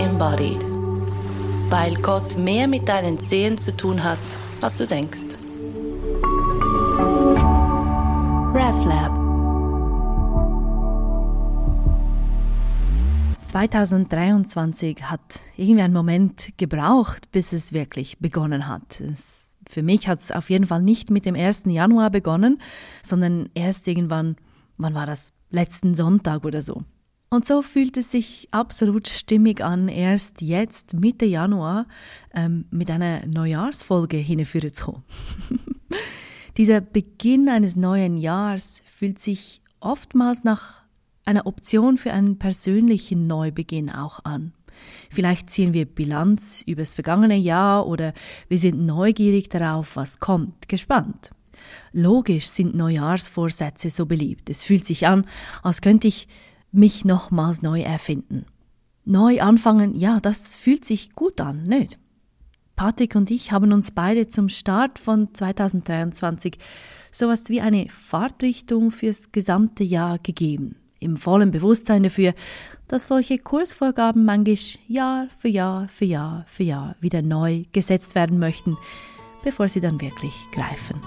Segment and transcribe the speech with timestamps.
[0.00, 0.64] embodied.
[1.68, 4.18] Weil Gott mehr mit deinen Zehen zu tun hat,
[4.60, 5.36] als du denkst.
[8.52, 9.20] RefLab
[13.50, 15.20] 2023 hat
[15.56, 19.00] irgendwie einen Moment gebraucht, bis es wirklich begonnen hat.
[19.00, 21.64] Es, für mich hat es auf jeden Fall nicht mit dem 1.
[21.66, 22.60] Januar begonnen,
[23.02, 24.36] sondern erst irgendwann,
[24.76, 25.32] wann war das?
[25.50, 26.82] Letzten Sonntag oder so.
[27.32, 31.86] Und so fühlt es sich absolut stimmig an, erst jetzt, Mitte Januar,
[32.34, 35.04] ähm, mit einer Neujahrsfolge hinführen zu kommen.
[36.56, 40.82] Dieser Beginn eines neuen Jahres fühlt sich oftmals nach
[41.24, 44.52] eine Option für einen persönlichen Neubeginn auch an.
[45.08, 48.12] Vielleicht ziehen wir Bilanz über das vergangene Jahr oder
[48.48, 51.30] wir sind neugierig darauf, was kommt, gespannt.
[51.92, 54.50] Logisch sind Neujahrsvorsätze so beliebt.
[54.50, 55.26] Es fühlt sich an,
[55.62, 56.26] als könnte ich
[56.72, 58.46] mich nochmals neu erfinden.
[59.04, 61.98] Neu anfangen, ja, das fühlt sich gut an, nicht?
[62.76, 66.58] Patrick und ich haben uns beide zum Start von 2023
[67.12, 72.34] sowas wie eine Fahrtrichtung fürs gesamte Jahr gegeben im vollen Bewusstsein dafür,
[72.86, 78.38] dass solche Kursvorgaben manchmal Jahr für Jahr für Jahr für Jahr wieder neu gesetzt werden
[78.38, 78.76] möchten,
[79.42, 81.00] bevor sie dann wirklich greifen.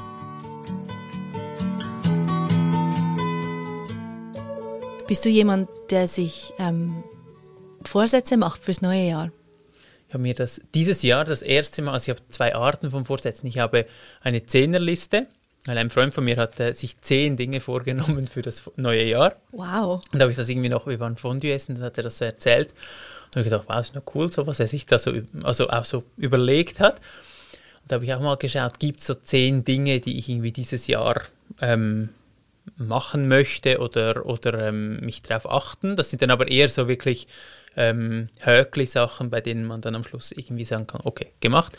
[5.07, 7.03] Bist du jemand, der sich ähm,
[7.83, 9.31] Vorsätze macht fürs neue Jahr?
[10.07, 13.05] Ich habe mir das dieses Jahr das erste Mal, also ich habe zwei Arten von
[13.05, 13.47] Vorsätzen.
[13.47, 13.85] Ich habe
[14.21, 15.27] eine Zehnerliste
[15.65, 19.35] weil ein Freund von mir hat äh, sich zehn Dinge vorgenommen für das neue Jahr.
[19.51, 20.01] Wow.
[20.11, 22.17] Und da habe ich das irgendwie noch, wir waren Fondue essen, dann hat er das
[22.17, 22.69] so erzählt.
[22.69, 25.69] Und habe ich gedacht, wow, ist noch cool, so was er sich da so, also
[25.69, 26.95] auch so überlegt hat.
[26.95, 30.51] Und da habe ich auch mal geschaut, gibt es so zehn Dinge, die ich irgendwie
[30.51, 31.21] dieses Jahr
[31.61, 32.09] ähm,
[32.75, 35.95] machen möchte oder, oder ähm, mich darauf achten.
[35.95, 37.27] Das sind dann aber eher so wirklich
[37.75, 41.77] ähm, Höckli-Sachen, bei denen man dann am Schluss irgendwie sagen kann, okay, gemacht.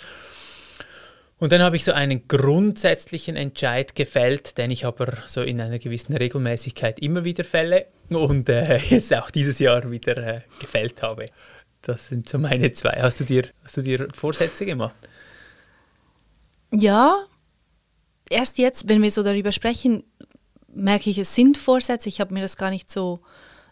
[1.38, 5.78] Und dann habe ich so einen grundsätzlichen Entscheid gefällt, den ich aber so in einer
[5.78, 11.26] gewissen Regelmäßigkeit immer wieder fälle und äh, jetzt auch dieses Jahr wieder äh, gefällt habe.
[11.82, 12.98] Das sind so meine zwei.
[13.02, 14.94] Hast du dir, hast du dir Vorsätze gemacht?
[16.72, 17.26] Ja,
[18.30, 20.04] erst jetzt, wenn wir so darüber sprechen,
[20.74, 22.08] merke ich, es sind Vorsätze.
[22.08, 23.20] Ich habe mir das gar nicht so,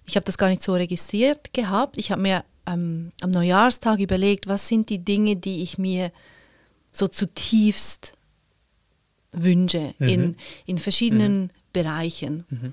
[0.06, 1.98] ich habe das gar nicht so registriert gehabt.
[1.98, 6.12] Ich habe mir ähm, am Neujahrstag überlegt, was sind die Dinge, die ich mir
[6.92, 8.12] so zutiefst
[9.32, 10.08] wünsche mhm.
[10.08, 10.36] in,
[10.66, 11.50] in verschiedenen mhm.
[11.72, 12.44] Bereichen.
[12.50, 12.72] Mhm.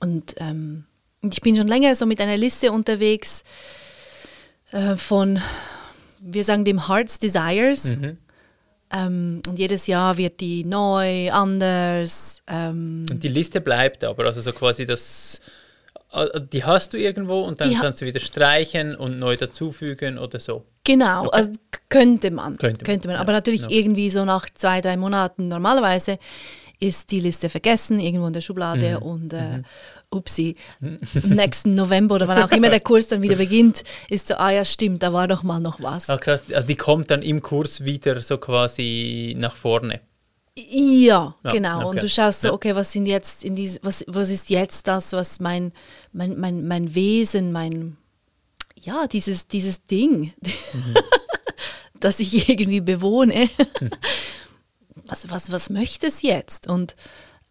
[0.00, 0.84] Und ähm,
[1.22, 3.42] ich bin schon länger so mit einer Liste unterwegs
[4.70, 5.40] äh, von,
[6.20, 7.96] wir sagen dem Heart's Desires.
[7.96, 8.18] Mhm.
[8.92, 12.42] Ähm, und jedes Jahr wird die neu, anders.
[12.46, 15.40] Ähm, und die Liste bleibt aber, also so quasi das
[16.12, 20.40] äh, die hast du irgendwo und dann kannst du wieder streichen und neu dazufügen oder
[20.40, 20.64] so.
[20.84, 21.30] Genau, okay.
[21.32, 21.50] also
[21.90, 22.56] könnte man.
[22.56, 23.16] Könnte man, könnte man.
[23.18, 23.70] aber ja, natürlich ja.
[23.70, 26.18] irgendwie so nach zwei, drei Monaten normalerweise
[26.80, 29.06] ist die Liste vergessen, irgendwo in der Schublade mhm.
[29.06, 29.64] und äh, mhm.
[30.10, 30.98] Upsi, im
[31.30, 34.64] nächsten November oder wann auch immer der Kurs dann wieder beginnt, ist so, ah ja
[34.64, 36.08] stimmt, da war doch mal noch was.
[36.08, 40.00] Ah, krass, also die kommt dann im Kurs wieder so quasi nach vorne.
[40.56, 41.78] Ja, ja, genau.
[41.78, 41.86] Okay.
[41.86, 45.12] Und du schaust so, okay, was sind jetzt in diese, was, was ist jetzt das,
[45.12, 45.72] was mein,
[46.12, 47.96] mein, mein, mein Wesen, mein,
[48.80, 50.94] ja, dieses, dieses Ding, mhm.
[52.00, 53.48] das ich irgendwie bewohne.
[53.80, 53.90] Mhm.
[55.10, 56.68] Was, was, was möchte es jetzt?
[56.68, 56.94] Und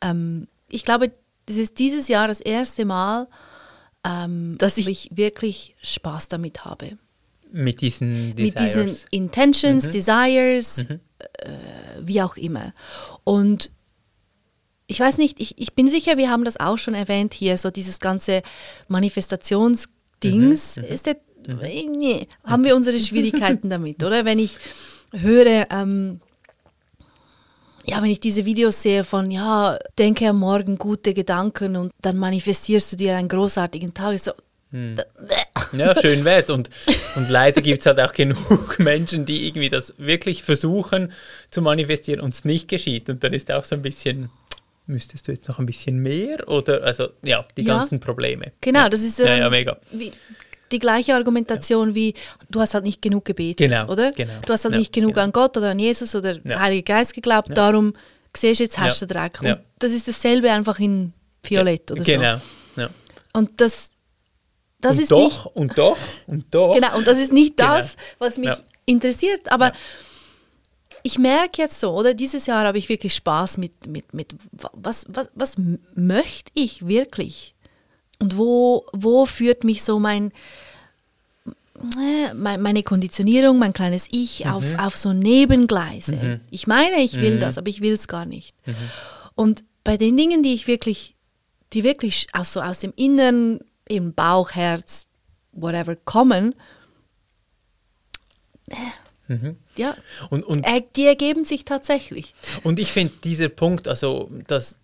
[0.02, 1.12] ähm, ich glaube,
[1.48, 3.28] das ist dieses Jahr das erste Mal,
[4.06, 6.98] ähm, dass ich wirklich Spaß damit habe.
[7.52, 8.76] Mit diesen Desires.
[8.76, 9.92] Mit diesen Intentions, mhm.
[9.92, 11.00] Desires, mhm.
[11.40, 11.52] Äh,
[12.02, 12.74] wie auch immer.
[13.24, 13.72] Und
[14.86, 17.72] ich weiß nicht, ich, ich bin sicher, wir haben das auch schon erwähnt hier, so
[17.72, 18.44] dieses ganze
[18.88, 20.78] Manifestationsdings.
[20.78, 20.84] Mhm.
[20.84, 20.90] mhm.
[20.90, 21.98] Ist der, mhm.
[21.98, 24.26] nee, haben wir unsere Schwierigkeiten damit, oder?
[24.26, 24.58] Wenn ich
[25.12, 26.20] höre, ähm,
[27.88, 32.18] ja, wenn ich diese Videos sehe von, ja, denke am Morgen gute Gedanken und dann
[32.18, 34.32] manifestierst du dir einen großartigen Tag, so,
[34.72, 34.98] hm.
[35.72, 36.50] Ja, schön wär's.
[36.50, 36.70] Und,
[37.16, 41.14] und leider gibt es halt auch genug Menschen, die irgendwie das wirklich versuchen
[41.52, 43.10] zu manifestieren und es nicht geschieht.
[43.10, 44.30] Und dann ist auch so ein bisschen,
[44.86, 46.48] müsstest du jetzt noch ein bisschen mehr?
[46.50, 48.52] Oder, also, ja, die ja, ganzen Probleme.
[48.60, 48.90] Genau, ja.
[48.90, 49.78] das ist ähm, ja, ja, mega.
[49.92, 50.12] Wie,
[50.72, 52.14] die gleiche Argumentation wie,
[52.50, 54.12] du hast halt nicht genug gebetet, genau, oder?
[54.12, 55.26] Genau, du hast halt nicht genug genau.
[55.26, 56.60] an Gott oder an Jesus oder ja.
[56.60, 57.94] Heiligen Geist geglaubt, darum
[58.36, 59.42] siehst du, jetzt hast du Dreck.
[59.42, 62.38] Und das ist dasselbe einfach in Violett oder genau.
[62.38, 62.42] so.
[62.76, 62.90] Genau.
[63.34, 63.92] Und das
[64.80, 65.98] das und ist doch, nicht, und doch,
[66.28, 66.76] und doch.
[66.76, 67.78] Genau, und das ist nicht genau.
[67.78, 68.58] das, was mich ja.
[68.86, 69.52] interessiert.
[69.52, 69.74] Aber ja.
[71.04, 75.06] ich merke jetzt so, oder dieses Jahr habe ich wirklich Spaß mit, mit, mit was,
[75.10, 75.56] was, was
[75.96, 77.56] möchte ich wirklich?
[78.20, 80.32] Und wo, wo führt mich so mein,
[82.00, 84.52] äh, meine Konditionierung, mein kleines Ich mhm.
[84.52, 86.16] auf, auf so Nebengleise.
[86.16, 86.40] Mhm.
[86.50, 87.40] Ich meine, ich will mhm.
[87.40, 88.56] das, aber ich will es gar nicht.
[88.66, 88.76] Mhm.
[89.36, 91.16] Und bei den Dingen, die ich wirklich,
[91.74, 95.06] die wirklich also aus dem Inneren, im Bauch, Herz,
[95.54, 96.56] whatever kommen,
[98.70, 98.76] äh,
[99.28, 99.58] Mhm.
[99.76, 99.96] Ja,
[100.30, 100.66] und, und,
[100.96, 102.34] die ergeben sich tatsächlich.
[102.64, 104.80] Und ich finde dieser Punkt, also dass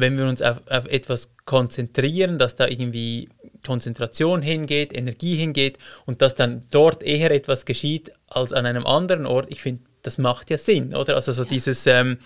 [0.00, 3.28] wenn wir uns auf, auf etwas konzentrieren, dass da irgendwie
[3.64, 9.26] Konzentration hingeht, Energie hingeht und dass dann dort eher etwas geschieht als an einem anderen
[9.26, 11.16] Ort, ich finde, das macht ja Sinn, oder?
[11.16, 11.48] Also so ja.
[11.48, 12.18] dieses, ähm,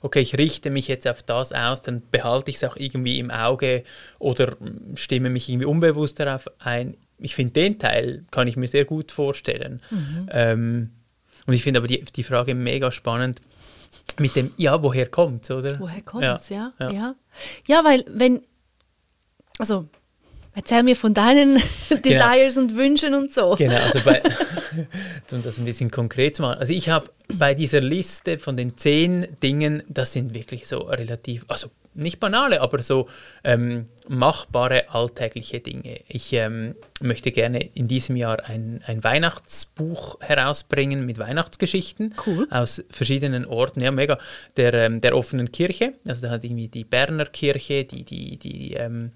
[0.00, 3.30] okay, ich richte mich jetzt auf das aus, dann behalte ich es auch irgendwie im
[3.30, 3.84] Auge
[4.18, 4.56] oder
[4.94, 9.10] stimme mich irgendwie unbewusst darauf ein ich finde den Teil kann ich mir sehr gut
[9.12, 9.82] vorstellen.
[9.90, 10.28] Mhm.
[10.30, 10.90] Ähm,
[11.46, 13.40] und ich finde aber die, die Frage mega spannend
[14.20, 15.78] mit dem, ja, woher kommt es, oder?
[15.78, 17.14] Woher kommt es, ja, ja, ja.
[17.66, 18.42] Ja, weil wenn,
[19.58, 19.88] also
[20.54, 22.00] Erzähl mir von deinen genau.
[22.02, 22.66] Desires genau.
[22.66, 23.54] und Wünschen und so.
[23.56, 24.22] Genau, also bei,
[25.32, 26.58] um das ein bisschen konkret zu machen.
[26.58, 31.44] Also ich habe bei dieser Liste von den zehn Dingen, das sind wirklich so relativ,
[31.48, 33.08] also nicht banale, aber so
[33.42, 36.00] ähm, machbare alltägliche Dinge.
[36.06, 42.46] Ich ähm, möchte gerne in diesem Jahr ein, ein Weihnachtsbuch herausbringen mit Weihnachtsgeschichten cool.
[42.50, 43.80] aus verschiedenen Orten.
[43.80, 44.18] Ja, mega.
[44.56, 48.74] Der, ähm, der offenen Kirche, also da hat irgendwie die Berner Kirche, die, die, die
[48.74, 49.10] ähm,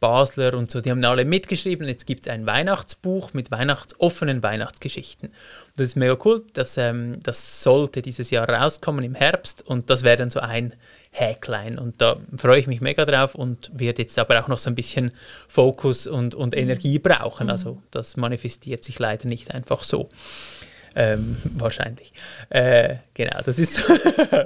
[0.00, 1.86] Basler und so, die haben alle mitgeschrieben.
[1.88, 5.28] Jetzt gibt es ein Weihnachtsbuch mit Weihnachts offenen Weihnachtsgeschichten.
[5.28, 5.36] Und
[5.76, 6.44] das ist mega cool.
[6.52, 10.74] Das, ähm, das sollte dieses Jahr rauskommen im Herbst und das wäre dann so ein
[11.10, 11.78] Häklein.
[11.78, 14.76] Und da freue ich mich mega drauf und werde jetzt aber auch noch so ein
[14.76, 15.10] bisschen
[15.48, 16.60] Fokus und, und mhm.
[16.60, 17.46] Energie brauchen.
[17.46, 17.50] Mhm.
[17.50, 20.10] Also das manifestiert sich leider nicht einfach so.
[20.94, 22.12] Ähm, wahrscheinlich.
[22.50, 23.82] Äh, genau, das ist so,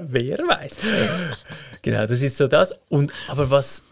[0.02, 0.78] wer weiß.
[1.82, 2.78] genau, das ist so das.
[2.88, 3.82] Und aber was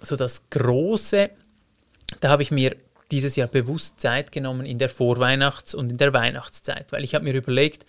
[0.00, 1.30] so das Große,
[2.20, 2.76] da habe ich mir
[3.10, 7.24] dieses Jahr bewusst Zeit genommen in der Vorweihnachts- und in der Weihnachtszeit, weil ich habe
[7.24, 7.86] mir überlegt,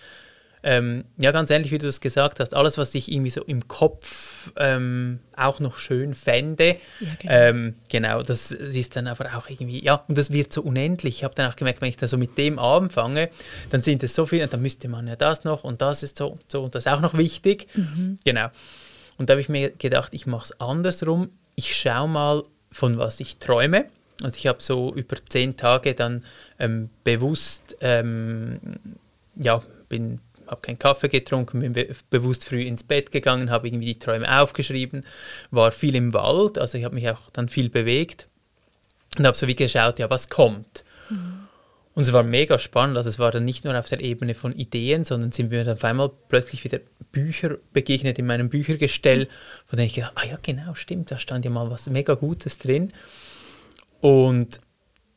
[0.62, 3.70] ähm, ja, ganz ähnlich wie du das gesagt hast, alles, was ich irgendwie so im
[3.70, 7.34] Kopf ähm, auch noch schön fände, ja, genau.
[7.34, 11.18] Ähm, genau, das ist dann aber auch irgendwie, ja, und das wird so unendlich.
[11.18, 13.30] Ich habe dann auch gemerkt, wenn ich da so mit dem anfange,
[13.70, 16.18] dann sind es so viele, und dann müsste man ja das noch und das ist
[16.18, 17.68] so, so und das ist auch noch wichtig.
[17.76, 18.18] Mhm.
[18.26, 18.50] Genau.
[19.18, 21.30] Und da habe ich mir gedacht, ich mache es andersrum.
[21.60, 23.84] Ich schaue mal, von was ich träume.
[24.24, 26.24] Also ich habe so über zehn Tage dann
[26.58, 28.62] ähm, bewusst, ähm,
[29.36, 33.88] ja, bin habe keinen Kaffee getrunken, bin be bewusst früh ins Bett gegangen, habe irgendwie
[33.88, 35.06] die Träume aufgeschrieben,
[35.52, 38.30] war viel im Wald, also ich habe mich auch dann viel bewegt
[39.18, 40.86] und habe so wie geschaut, ja, was kommt.
[41.10, 41.39] Mhm.
[42.00, 44.54] Und es war mega spannend, also es war dann nicht nur auf der Ebene von
[44.54, 46.80] Ideen, sondern sind wir dann auf einmal plötzlich wieder
[47.12, 49.28] Bücher begegnet in meinem Büchergestell,
[49.68, 52.57] wo dann ich gedacht, ah ja genau, stimmt, da stand ja mal was mega Gutes
[52.57, 52.94] drin.
[54.00, 54.62] Und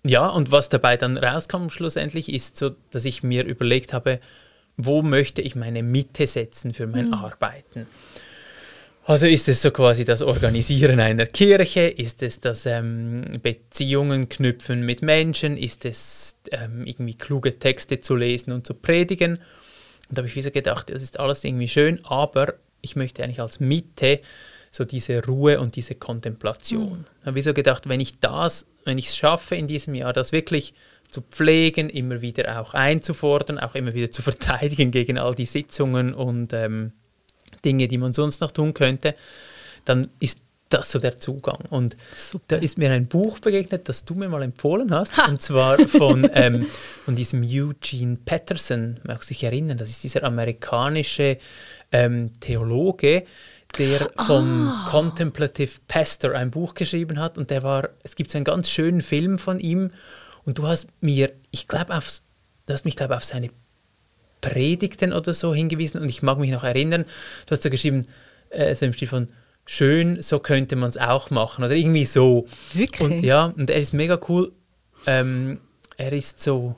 [0.03, 4.19] ja, und was dabei dann rauskam schlussendlich ist so, dass ich mir überlegt habe,
[4.77, 7.15] wo möchte ich meine Mitte setzen für mein mhm.
[7.15, 7.87] Arbeiten.
[9.05, 14.87] Also ist es so quasi das Organisieren einer Kirche, ist es das ähm, Beziehungen knüpfen
[14.87, 19.39] mit Menschen, ist es ähm, irgendwie kluge Texte zu lesen und zu predigen.
[20.09, 23.41] Und da habe ich wieder gedacht, das ist alles irgendwie schön, aber ich möchte eigentlich
[23.41, 24.21] als Mitte
[24.71, 26.99] so diese Ruhe und diese Kontemplation.
[26.99, 27.05] Mhm.
[27.21, 30.31] Ich habe so gedacht, wenn ich das, wenn ich es schaffe in diesem Jahr, das
[30.31, 30.75] wirklich
[31.11, 36.15] zu pflegen, immer wieder auch einzufordern, auch immer wieder zu verteidigen gegen all die Sitzungen
[36.15, 36.93] und ähm,
[37.65, 39.15] Dinge, die man sonst noch tun könnte,
[39.85, 40.39] dann ist
[40.73, 41.61] das so der Zugang.
[41.71, 42.45] Und Super.
[42.49, 45.29] da ist mir ein Buch begegnet, das du mir mal empfohlen hast, ha.
[45.29, 46.67] und zwar von, ähm,
[47.05, 51.39] von diesem Eugene Patterson, man mag sich erinnern, das ist dieser amerikanische
[51.91, 53.25] ähm, Theologe,
[53.79, 54.87] der vom ah.
[54.91, 59.01] Contemplative Pastor ein Buch geschrieben hat und der war, es gibt so einen ganz schönen
[59.01, 59.91] Film von ihm
[60.45, 61.99] und du hast mir, ich glaube,
[62.67, 63.51] du hast mich glaube auf seine
[64.43, 67.07] Predigten oder so hingewiesen und ich mag mich noch erinnern,
[67.47, 68.07] du hast da geschrieben,
[68.51, 69.29] äh, so im Stil von
[69.65, 72.47] schön, so könnte man es auch machen oder irgendwie so.
[72.75, 73.01] Wirklich?
[73.01, 74.53] Und ja, und er ist mega cool.
[75.07, 75.61] Ähm,
[75.97, 76.75] er ist so,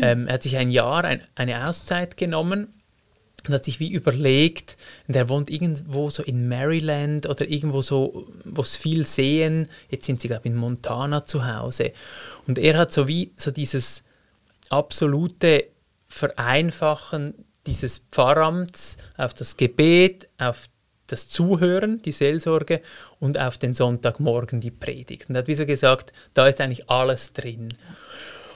[0.00, 2.68] ähm, er hat sich ein Jahr ein, eine Auszeit genommen
[3.46, 4.76] und hat sich wie überlegt,
[5.06, 9.68] und er wohnt irgendwo so in Maryland oder irgendwo so, wo es viel sehen.
[9.90, 11.92] Jetzt sind sie, glaube ich, in Montana zu Hause.
[12.46, 14.02] Und er hat so wie so dieses
[14.70, 15.66] absolute
[16.14, 17.34] Vereinfachen
[17.66, 20.68] dieses Pfarramts auf das Gebet, auf
[21.08, 22.80] das Zuhören, die Seelsorge
[23.18, 25.28] und auf den Sonntagmorgen die Predigt.
[25.28, 27.74] Und er hat wie so gesagt, da ist eigentlich alles drin.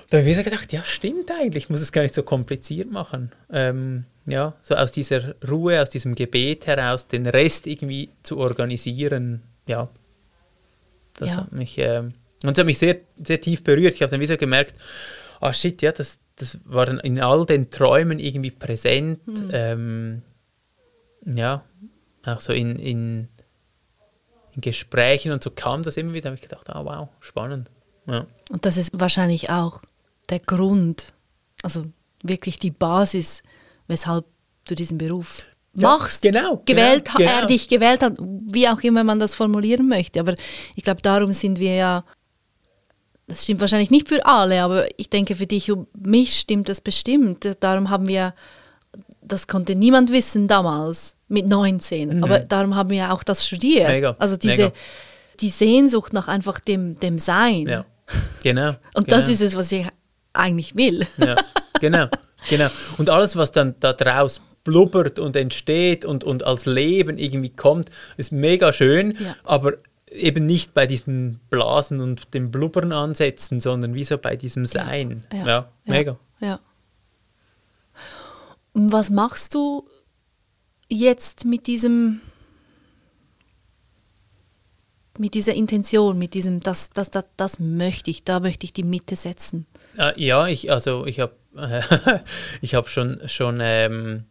[0.09, 2.93] Da habe ich so gedacht, ja stimmt eigentlich, ich muss es gar nicht so kompliziert
[2.93, 3.33] machen.
[3.53, 9.43] Ähm, ja, so aus dieser Ruhe, aus diesem Gebet heraus, den Rest irgendwie zu organisieren,
[9.67, 9.88] ja,
[11.15, 11.37] das ja.
[11.38, 13.95] hat mich, äh, und das hat mich sehr, sehr tief berührt.
[13.95, 14.75] Ich habe dann wieder gemerkt,
[15.41, 19.26] ah shit, ja, das, das war dann in all den Träumen irgendwie präsent.
[19.26, 19.50] Mhm.
[19.52, 20.23] Ähm,
[21.26, 21.64] ja,
[22.25, 23.28] auch so in, in,
[24.54, 27.71] in Gesprächen und so kam das immer wieder, habe ich gedacht, ah wow, spannend.
[28.07, 28.26] Ja.
[28.50, 29.83] Und das ist wahrscheinlich auch
[30.30, 31.12] der Grund,
[31.62, 31.85] also
[32.23, 33.42] wirklich die Basis,
[33.87, 34.25] weshalb
[34.66, 37.30] du diesen Beruf Ja, machst, genau, gewählt, genau, ha- genau.
[37.40, 40.21] er dich gewählt hat, wie auch immer man das formulieren möchte.
[40.21, 40.35] Aber
[40.76, 42.04] ich glaube, darum sind wir ja,
[43.28, 46.80] das stimmt wahrscheinlich nicht für alle, aber ich denke, für dich und mich stimmt das
[46.80, 47.47] bestimmt.
[47.61, 48.35] Darum haben wir,
[49.23, 53.88] das konnte niemand wissen damals mit 19, aber darum haben wir auch das studiert.
[53.88, 53.94] Mhm.
[53.94, 54.73] Mega, also diese, mega.
[55.40, 57.66] die Sehnsucht nach einfach dem, dem Sein.
[57.66, 57.85] Ja,
[58.42, 58.68] genau.
[58.94, 59.18] Und genau.
[59.18, 59.87] das ist es, was ich
[60.32, 61.06] eigentlich will.
[61.18, 61.37] Ja,
[61.80, 62.06] genau,
[62.49, 62.68] genau.
[62.97, 67.90] Und alles, was dann da draus blubbert und entsteht und, und als Leben irgendwie kommt,
[68.16, 69.37] ist mega schön, Ja.
[69.44, 69.75] aber
[70.12, 75.25] eben nicht bei diesen Blasen und dem Blubbern ansetzen, sondern wie so bei diesem Sein.
[75.33, 76.19] Ja, mega.
[76.41, 76.61] Ja.
[78.73, 79.88] Und was machst du
[80.88, 82.21] jetzt mit diesem,
[85.19, 88.85] mit dieser Intention, mit diesem, das, das, das, das möchte ich, da möchte ich die
[88.85, 89.67] Mitte setzen?
[89.97, 91.35] Äh, ja, ich, also ich habe
[92.61, 94.25] ich hab schon, schon ähm,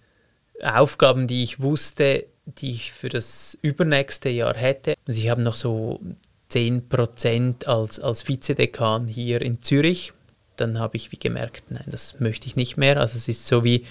[0.64, 4.96] Aufgaben, die ich wusste, die ich für das übernächste Jahr hätte.
[5.08, 6.00] Also ich habe noch so
[6.52, 10.14] 10% als, als Vizedekan hier in Zürich.
[10.56, 12.98] Dann habe ich wie gemerkt, nein, das möchte ich nicht mehr.
[12.98, 13.86] Also es ist so wie,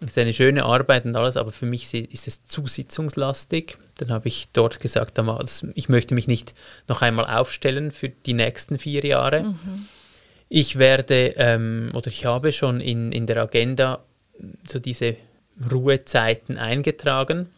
[0.00, 3.78] es ist eine schöne Arbeit und alles, aber für mich ist es zu sitzungslastig.
[3.98, 6.54] Dann habe ich dort gesagt, damals, ich möchte mich nicht
[6.88, 9.54] noch einmal aufstellen für die nächsten vier Jahre.
[10.48, 14.04] Ich werde ähm, oder ich habe schon in, in der Agenda
[14.66, 15.16] so diese
[15.70, 17.48] Ruhezeiten eingetragen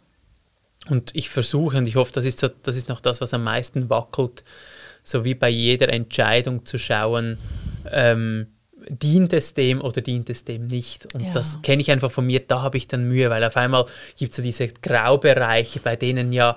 [0.88, 3.44] und ich versuche und ich hoffe, das ist, so, das ist noch das, was am
[3.44, 4.42] meisten wackelt,
[5.04, 7.38] so wie bei jeder Entscheidung zu schauen,
[7.90, 8.46] ähm,
[8.88, 11.14] dient es dem oder dient es dem nicht.
[11.14, 11.32] Und Ja.
[11.32, 13.84] das kenne ich einfach von mir, da habe ich dann Mühe, weil auf einmal
[14.16, 16.56] gibt es so diese Graubereiche, bei denen ja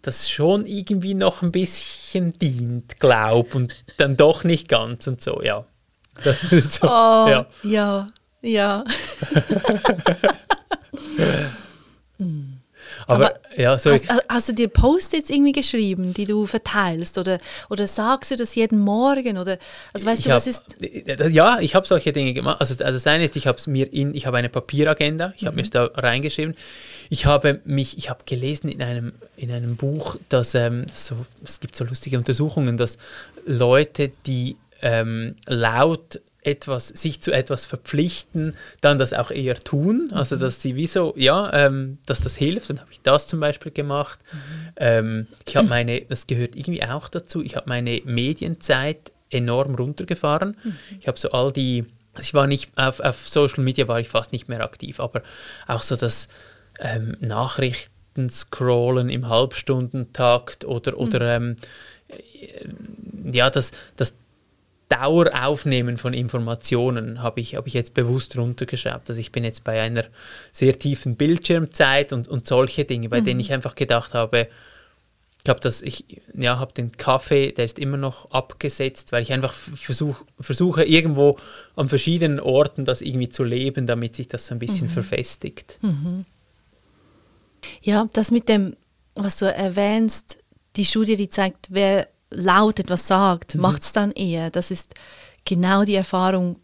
[0.00, 5.40] das schon irgendwie noch ein bisschen dient, glaub, und dann doch nicht ganz und so,
[5.42, 5.64] ja.
[6.24, 7.46] Das ist so, Oh, ja.
[7.62, 8.08] ja,
[8.40, 8.84] ja.
[13.06, 17.18] Aber, Aber ja, so Hast, hast du dir Post-its irgendwie geschrieben, die du verteilst?
[17.18, 17.38] Oder,
[17.70, 19.38] oder sagst du das jeden Morgen?
[19.38, 19.58] Oder,
[19.92, 21.32] also weißt ich du, was hab- ist.
[21.34, 22.58] Ja, ich habe solche Dinge gemacht.
[22.60, 25.42] Also, also das eine ist, ich habe es mir in, ich habe eine Papieragenda, ich
[25.46, 25.56] habe Mhm.
[25.56, 26.54] mir es da reingeschrieben.
[27.10, 31.60] Ich habe mich, ich habe gelesen in einem, in einem Buch, dass ähm, so, es
[31.60, 32.96] gibt so lustige Untersuchungen, dass
[33.44, 40.10] Leute, die ähm, laut etwas, sich zu etwas verpflichten, dann das auch eher tun.
[40.12, 42.70] Also dass sie wie so, ja, ähm, dass das hilft.
[42.70, 44.18] Dann habe ich das zum Beispiel gemacht.
[44.76, 50.56] Ähm, ich habe meine, das gehört irgendwie auch dazu, ich habe meine Medienzeit enorm runtergefahren.
[51.00, 54.08] Ich habe so all die, also ich war nicht, auf, auf Social Media war ich
[54.08, 55.22] fast nicht mehr aktiv, aber
[55.66, 56.28] auch so das
[56.80, 61.56] ähm, Nachrichten scrollen im Halbstundentakt oder, oder ähm,
[62.08, 64.14] äh, ja, das, das
[64.92, 69.08] Daueraufnehmen von Informationen habe ich, habe ich jetzt bewusst runtergeschraubt.
[69.08, 70.04] Also ich bin jetzt bei einer
[70.52, 74.48] sehr tiefen Bildschirmzeit und, und solche Dinge, bei denen ich einfach gedacht habe,
[75.44, 79.32] ich habe das, ich ja, habe den Kaffee, der ist immer noch abgesetzt, weil ich
[79.32, 81.38] einfach versuch, versuche irgendwo
[81.74, 85.78] an verschiedenen Orten das irgendwie zu leben, damit sich das so ein bisschen verfestigt.
[87.80, 88.76] Ja, das mit dem,
[89.14, 90.36] was du erwähnst,
[90.76, 94.50] die Studie, die zeigt, wer laut etwas sagt, macht es dann eher.
[94.50, 94.94] Das ist
[95.44, 96.56] genau die Erfahrung.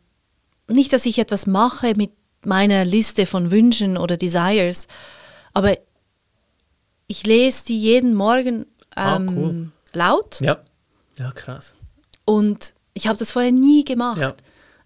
[0.69, 2.11] Nicht, dass ich etwas mache mit
[2.45, 4.87] meiner Liste von Wünschen oder Desires,
[5.55, 5.77] aber
[7.07, 9.71] ich lese die jeden Morgen Ah, ähm, cool.
[9.93, 10.59] laut Ja,
[11.19, 11.75] ja, krass.
[12.25, 14.21] und ich habe das vorher nie gemacht.
[14.21, 14.35] Ja.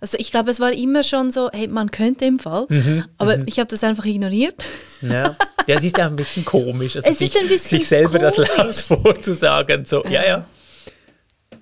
[0.01, 3.47] Also ich glaube, es war immer schon so, hey, man könnte im Fall, Mhm, aber
[3.47, 4.65] ich habe das einfach ignoriert.
[5.01, 5.37] Ja,
[5.67, 8.19] ja es ist auch ein bisschen komisch, also Es ist sich, ein bisschen sich selber
[8.19, 8.83] das laut komisch.
[8.83, 9.85] vorzusagen.
[9.85, 10.47] So, ja, ja,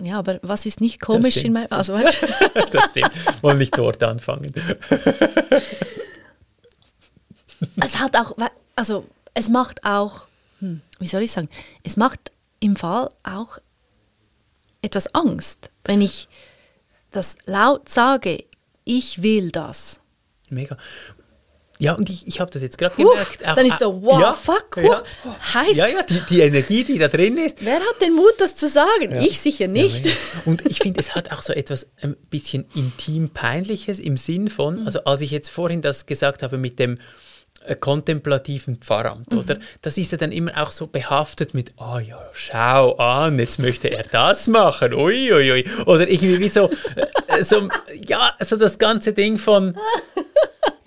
[0.03, 1.67] Ja, aber was ist nicht komisch in meinem...
[1.69, 2.27] Also, weißt du?
[2.71, 3.11] das stimmt.
[3.41, 4.51] Wollen nicht dort anfangen.
[7.81, 8.35] es hat auch,
[8.75, 10.23] also es macht auch,
[10.59, 11.49] hm, wie soll ich sagen,
[11.83, 13.57] es macht im Fall auch
[14.81, 16.27] etwas Angst, wenn ich
[17.11, 18.45] das laut sage,
[18.83, 19.99] ich will das.
[20.49, 20.77] Mega.
[21.81, 23.41] Ja, und ich, ich habe das jetzt gerade gemerkt.
[23.41, 25.01] dann ist so, wow, ja, fuck, ja.
[25.23, 25.77] wow, heiß.
[25.77, 27.63] Ja, ja, die, die Energie, die da drin ist.
[27.65, 29.15] Wer hat den Mut, das zu sagen?
[29.21, 30.05] Ich sicher nicht.
[30.05, 30.11] Ja,
[30.45, 34.49] und ich finde, es hat auch so etwas ein bisschen intim peinliches im Sinn Mhm.
[34.49, 36.97] von, also als ich jetzt vorhin das gesagt habe mit dem
[37.65, 39.39] äh, kontemplativen Pfarramt, mhm.
[39.39, 39.59] oder?
[39.81, 43.59] Das ist ja dann immer auch so behaftet mit, ah oh ja, schau an, jetzt
[43.59, 45.65] möchte er das machen, ui, ui, ui.
[45.85, 46.71] Oder irgendwie wie so,
[47.27, 47.69] äh, so,
[48.07, 49.77] ja, so das ganze Ding von,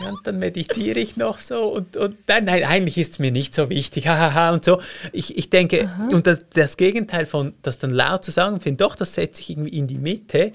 [0.04, 3.30] ja, und dann meditiere ich noch so und, und nein, nein, eigentlich ist es mir
[3.30, 4.80] nicht so wichtig, hahaha und so.
[5.12, 6.08] Ich, ich denke, Aha.
[6.12, 9.76] und das, Gegenteil von das dann laut zu sagen, finde doch, das setzt sich irgendwie
[9.76, 10.52] in die Mitte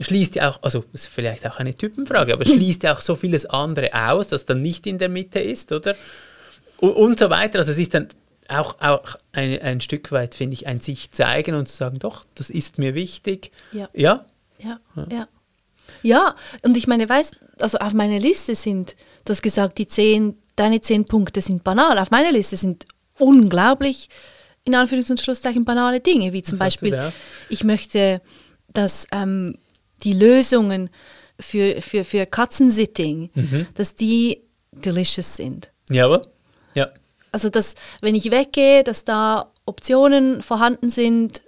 [0.00, 3.14] schließt ja auch, also das ist vielleicht auch eine Typenfrage, aber schließt ja auch so
[3.14, 5.94] vieles andere aus, das dann nicht in der Mitte ist, oder?
[6.78, 7.58] Und, und so weiter.
[7.58, 8.08] Also es ist dann
[8.48, 12.24] auch, auch ein, ein Stück weit, finde ich, ein sich zeigen und zu sagen, doch,
[12.34, 13.52] das ist mir wichtig.
[13.72, 13.88] Ja.
[13.92, 14.26] Ja,
[14.58, 14.80] ja.
[14.96, 15.06] ja.
[15.10, 15.28] ja.
[16.62, 18.94] Und ich meine, weißt also auf meiner Liste sind,
[19.24, 21.98] du hast gesagt, die zehn, deine zehn Punkte sind banal.
[21.98, 22.86] Auf meiner Liste sind
[23.18, 24.08] unglaublich,
[24.64, 27.12] in Anführungs- und Schlusszeichen, banale Dinge, wie zum Beispiel,
[27.48, 28.20] ich möchte,
[28.72, 29.58] dass ähm,
[30.02, 30.90] die Lösungen
[31.38, 33.66] für, für, für Katzensitting, mhm.
[33.74, 34.42] dass die
[34.72, 35.70] delicious sind.
[35.90, 36.22] Ja, aber?
[36.74, 36.90] Ja.
[37.30, 41.42] Also, dass, wenn ich weggehe, dass da Optionen vorhanden sind,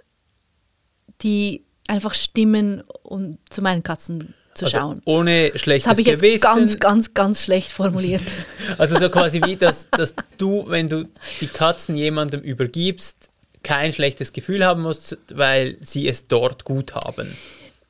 [1.21, 5.01] die einfach stimmen, um zu meinen Katzen zu also schauen.
[5.05, 6.41] Ohne schlechtes das habe ich jetzt Gewissen.
[6.41, 8.23] ganz, ganz, ganz schlecht formuliert.
[8.77, 11.05] also so quasi wie, dass, dass du, wenn du
[11.41, 13.29] die Katzen jemandem übergibst,
[13.63, 17.35] kein schlechtes Gefühl haben musst, weil sie es dort gut haben.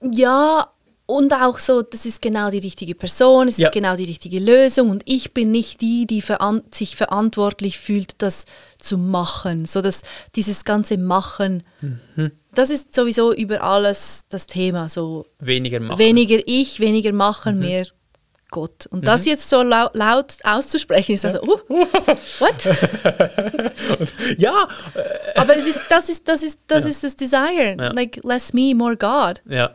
[0.01, 0.71] Ja,
[1.07, 3.67] und auch so, das ist genau die richtige Person, es ja.
[3.69, 8.21] ist genau die richtige Lösung und ich bin nicht die, die veran sich verantwortlich fühlt,
[8.21, 8.43] das
[8.77, 9.65] zu machen.
[9.65, 10.01] So dass
[10.35, 12.31] dieses ganze Machen, mhm.
[12.53, 14.89] das ist sowieso über alles das Thema.
[14.89, 15.97] So weniger machen.
[15.97, 17.65] Weniger ich, weniger machen, mhm.
[17.65, 17.87] mehr
[18.51, 18.85] Gott.
[18.87, 19.05] Und mhm.
[19.05, 21.57] das jetzt so laut, laut auszusprechen, ist also, uh,
[22.39, 22.65] what?
[24.37, 24.67] ja.
[25.35, 26.89] Aber das ist das, ist, das, ist, das, ja.
[26.89, 27.77] ist das Desire.
[27.79, 27.93] Ja.
[27.93, 29.41] Like, less me, more God.
[29.47, 29.73] Ja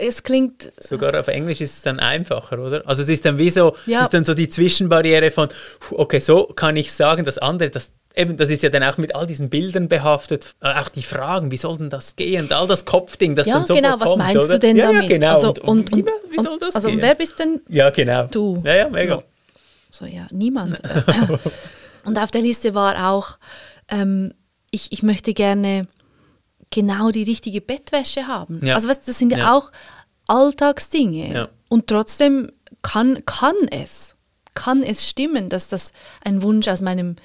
[0.00, 0.72] es klingt.
[0.78, 2.82] Sogar auf Englisch ist es dann einfacher, oder?
[2.86, 4.02] Also es ist dann wie so, ja.
[4.02, 5.48] ist dann so die Zwischenbarriere von,
[5.90, 9.14] okay, so kann ich sagen, das andere, das eben, das ist ja dann auch mit
[9.14, 12.84] all diesen Bildern behaftet, äh, auch die Fragen, wie soll denn das gehen all das
[12.84, 14.54] Kopfding, das ja, dann so genau, was meinst oder?
[14.54, 15.02] du denn ja, damit?
[15.02, 15.34] Ja, genau.
[15.34, 17.02] Also, und, und, und, wie soll das also, gehen?
[17.02, 18.26] wer bist denn Ja, genau.
[18.26, 18.62] du?
[18.64, 19.22] Ja, ja, mega.
[19.90, 20.80] So, ja, niemand.
[22.04, 23.38] und auf der Liste war auch,
[23.88, 24.32] ähm,
[24.70, 25.86] ich, ich möchte gerne
[26.74, 28.60] genau die richtige Bettwäsche haben.
[28.64, 28.74] Ja.
[28.74, 29.54] Also was, das sind ja, ja.
[29.54, 29.70] auch
[30.26, 31.32] Alltagsdinge.
[31.32, 31.48] Ja.
[31.68, 32.50] Und trotzdem
[32.82, 34.16] kann, kann es,
[34.54, 37.16] kann es stimmen, dass das ein Wunsch aus meinem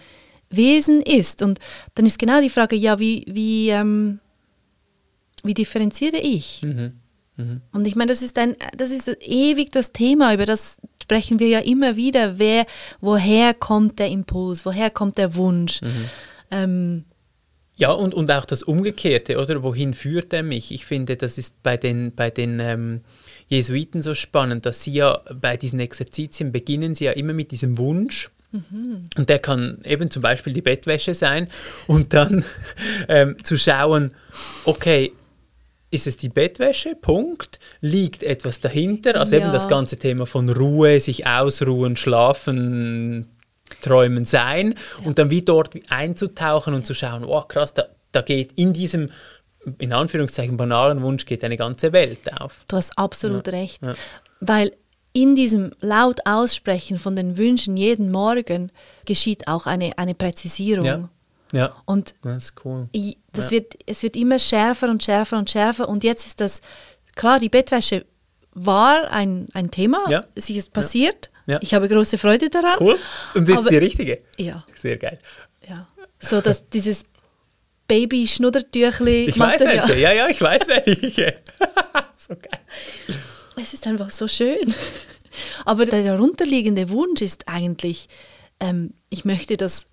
[0.49, 1.41] Wesen ist.
[1.41, 1.59] Und
[1.95, 4.19] dann ist genau die Frage, ja, wie, wie, ähm,
[5.43, 6.61] wie differenziere ich?
[6.63, 6.99] Mhm.
[7.35, 7.61] Mhm.
[7.71, 11.47] Und ich meine, das ist ein, das ist ewig das Thema, über das sprechen wir
[11.47, 12.37] ja immer wieder.
[12.37, 12.65] Wer,
[13.01, 15.81] woher kommt der Impuls, woher kommt der Wunsch?
[15.81, 16.09] Mhm.
[16.51, 17.05] Ähm,
[17.79, 19.63] ja, und, und auch das Umgekehrte, oder?
[19.63, 20.73] Wohin führt er mich?
[20.73, 23.01] Ich finde, das ist bei den, bei den ähm,
[23.47, 27.77] Jesuiten so spannend, dass sie ja bei diesen Exerzitien beginnen sie ja immer mit diesem
[27.77, 28.31] Wunsch.
[28.51, 29.05] Mhm.
[29.15, 31.47] Und der kann eben zum Beispiel die Bettwäsche sein
[31.87, 32.43] und dann
[33.07, 34.11] ähm, zu schauen,
[34.65, 35.13] okay,
[35.89, 36.95] ist es die Bettwäsche?
[36.95, 37.61] Punkt.
[37.79, 39.15] Liegt etwas dahinter?
[39.15, 39.43] Also ja.
[39.43, 43.27] eben das ganze Thema von Ruhe, sich ausruhen, schlafen,
[43.81, 45.07] Träumen sein ja.
[45.07, 49.09] und dann wie dort einzutauchen und zu schauen, oh krass, da, da geht in diesem
[49.77, 52.63] in Anführungszeichen banalen Wunsch geht eine ganze Welt auf.
[52.67, 53.53] Du hast absolut ja.
[53.53, 53.93] recht, ja.
[54.39, 54.71] weil
[55.11, 58.71] in diesem laut Aussprechen von den Wünschen jeden Morgen
[59.05, 60.85] geschieht auch eine, eine Präzisierung.
[60.85, 61.09] Ja.
[61.51, 61.75] Ja.
[61.85, 62.87] Und das ist cool.
[63.31, 65.89] Das wird, es wird immer schärfer und schärfer und schärfer.
[65.89, 66.61] Und jetzt ist das,
[67.15, 68.05] klar, die Bettwäsche
[68.53, 70.23] war ein, ein Thema, ja.
[70.35, 71.29] sie ist passiert.
[71.33, 71.38] Ja.
[71.61, 72.77] Ich habe große Freude daran.
[72.79, 72.99] Cool.
[73.33, 74.21] Und das aber, ist die richtige?
[74.37, 74.65] Ja.
[74.75, 75.19] Sehr geil.
[75.67, 75.87] Ja.
[76.19, 77.03] So, dass dieses
[77.87, 79.25] Baby-Schnuddertüchli.
[79.25, 79.99] Ich weiß welche.
[79.99, 81.35] Ja, ja, ich weiß welche.
[82.17, 83.17] so geil.
[83.61, 84.73] Es ist einfach so schön.
[85.65, 88.07] Aber der darunterliegende Wunsch ist eigentlich,
[88.59, 89.85] ähm, ich möchte, dass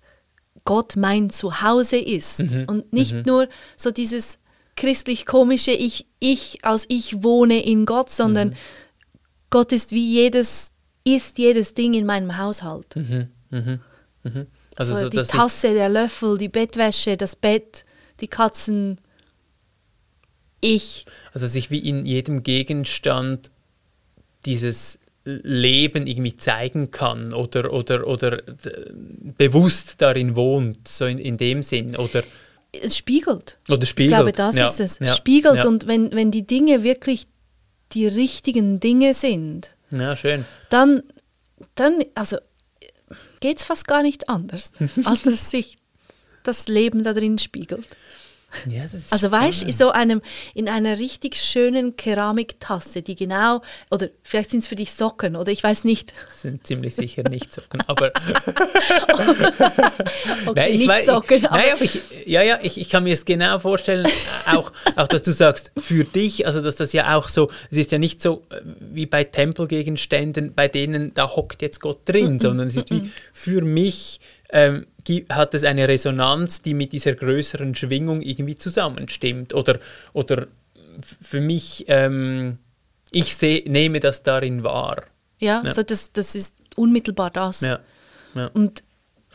[0.65, 2.65] Gott mein Zuhause ist mhm.
[2.67, 3.23] und nicht mhm.
[3.25, 4.39] nur so dieses
[4.75, 8.55] christlich-komische ich, ich als ich wohne in Gott, sondern mhm.
[9.49, 10.71] Gott ist wie jedes
[11.15, 12.95] ist jedes Ding in meinem Haushalt.
[12.95, 13.79] Mhm, mh,
[14.23, 14.45] mh.
[14.75, 17.83] Also so, die Tasse, der Löffel, die Bettwäsche, das Bett,
[18.21, 18.99] die Katzen,
[20.61, 21.05] ich.
[21.33, 23.51] Also sich wie in jedem Gegenstand
[24.45, 28.41] dieses Leben irgendwie zeigen kann oder, oder, oder
[29.37, 31.95] bewusst darin wohnt, so in, in dem Sinn.
[31.95, 32.23] Oder
[32.71, 33.57] es spiegelt.
[33.67, 34.11] Oder spiegelt.
[34.11, 34.67] Ich glaube, das ja.
[34.67, 34.99] ist es.
[34.99, 35.13] Ja.
[35.13, 35.67] Spiegelt ja.
[35.67, 37.27] und wenn, wenn die Dinge wirklich
[37.93, 40.45] die richtigen Dinge sind, ja, schön.
[40.69, 41.03] Dann,
[41.75, 42.37] dann also
[43.39, 44.73] geht es fast gar nicht anders,
[45.05, 45.77] als dass sich
[46.43, 47.87] das Leben da drin spiegelt.
[48.69, 50.21] Ja, das ist Also weißt du, in so einem,
[50.53, 55.51] in einer richtig schönen Keramiktasse, die genau, oder vielleicht sind es für dich Socken, oder
[55.51, 56.13] ich weiß nicht.
[56.27, 58.11] Das sind ziemlich sicher nicht Socken, aber
[60.45, 62.89] Okay, Nein, ich nicht weiß- Socken, ich, aber nein, aber ich, ja, ja, ich, ich
[62.89, 64.07] kann mir es genau vorstellen,
[64.45, 67.91] auch, auch, dass du sagst, für dich, also dass das ja auch so, es ist
[67.91, 72.67] ja nicht so äh, wie bei Tempelgegenständen, bei denen da hockt jetzt Gott drin, sondern
[72.69, 74.87] es ist wie für mich ähm,
[75.29, 79.53] hat es eine Resonanz, die mit dieser größeren Schwingung irgendwie zusammenstimmt.
[79.53, 79.79] Oder,
[80.13, 80.47] oder
[81.21, 82.57] für mich, ähm,
[83.11, 85.03] ich seh, nehme das darin wahr.
[85.39, 85.71] ja, Ja.
[85.71, 87.61] So das, das ist unmittelbar das.
[87.61, 87.79] Ja.
[88.35, 88.47] ja.
[88.53, 88.83] Und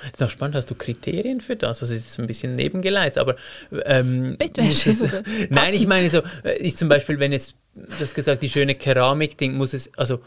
[0.01, 1.81] Das ist auch spannend, hast du Kriterien für das?
[1.83, 3.37] Also es ist ein bisschen nebengeleist, aber
[3.85, 5.01] ähm, Bettwäsche es-
[5.51, 8.75] Nein, ich meine so, äh, ist zum Beispiel, wenn es, du hast gesagt, die schöne
[8.75, 10.21] Keramik-Ding, muss es, also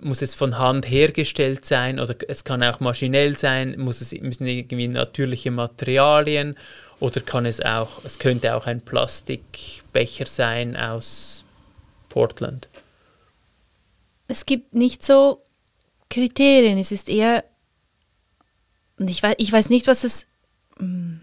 [0.00, 4.46] muss es von Hand hergestellt sein oder es kann auch maschinell sein, muss es müssen
[4.46, 6.56] irgendwie natürliche Materialien
[7.00, 11.44] oder kann es auch, es könnte auch ein Plastikbecher sein aus
[12.08, 12.68] Portland.
[14.28, 15.42] es gibt nicht so
[16.10, 17.44] Kriterien, es ist eher,
[18.98, 20.26] und ich weiß, ich weiß nicht, was es,
[20.78, 21.16] mm,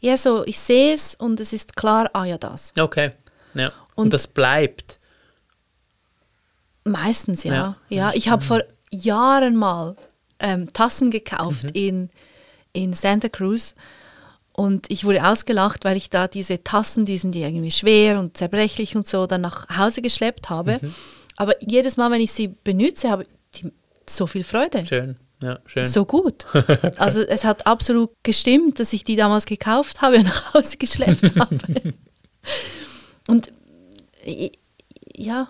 [0.00, 2.72] eher so, ich sehe es und es ist klar, ah ja, das.
[2.78, 3.12] Okay,
[3.54, 3.68] ja.
[3.94, 4.98] Und, Und- das bleibt.
[6.84, 7.54] Meistens ja.
[7.54, 7.76] Ja.
[7.88, 9.96] Ja, ich habe vor Jahren mal
[10.38, 11.70] ähm, Tassen gekauft Mhm.
[11.74, 12.10] in,
[12.72, 13.74] in Santa Cruz
[14.52, 18.96] und ich wurde ausgelacht, weil ich da diese Tassen, die sind irgendwie schwer und zerbrechlich
[18.96, 20.78] und so, dann nach Hause geschleppt habe.
[20.82, 20.94] Mhm.
[21.36, 23.64] Aber jedes Mal, wenn ich sie benutze, habe ich
[24.08, 24.84] so viel Freude.
[24.84, 25.84] Schön, ja, schön.
[25.86, 26.46] So gut.
[26.98, 31.36] Also es hat absolut gestimmt, dass ich die damals gekauft habe und nach Hause geschleppt
[31.38, 31.58] habe.
[33.28, 33.52] Und
[35.16, 35.48] ja,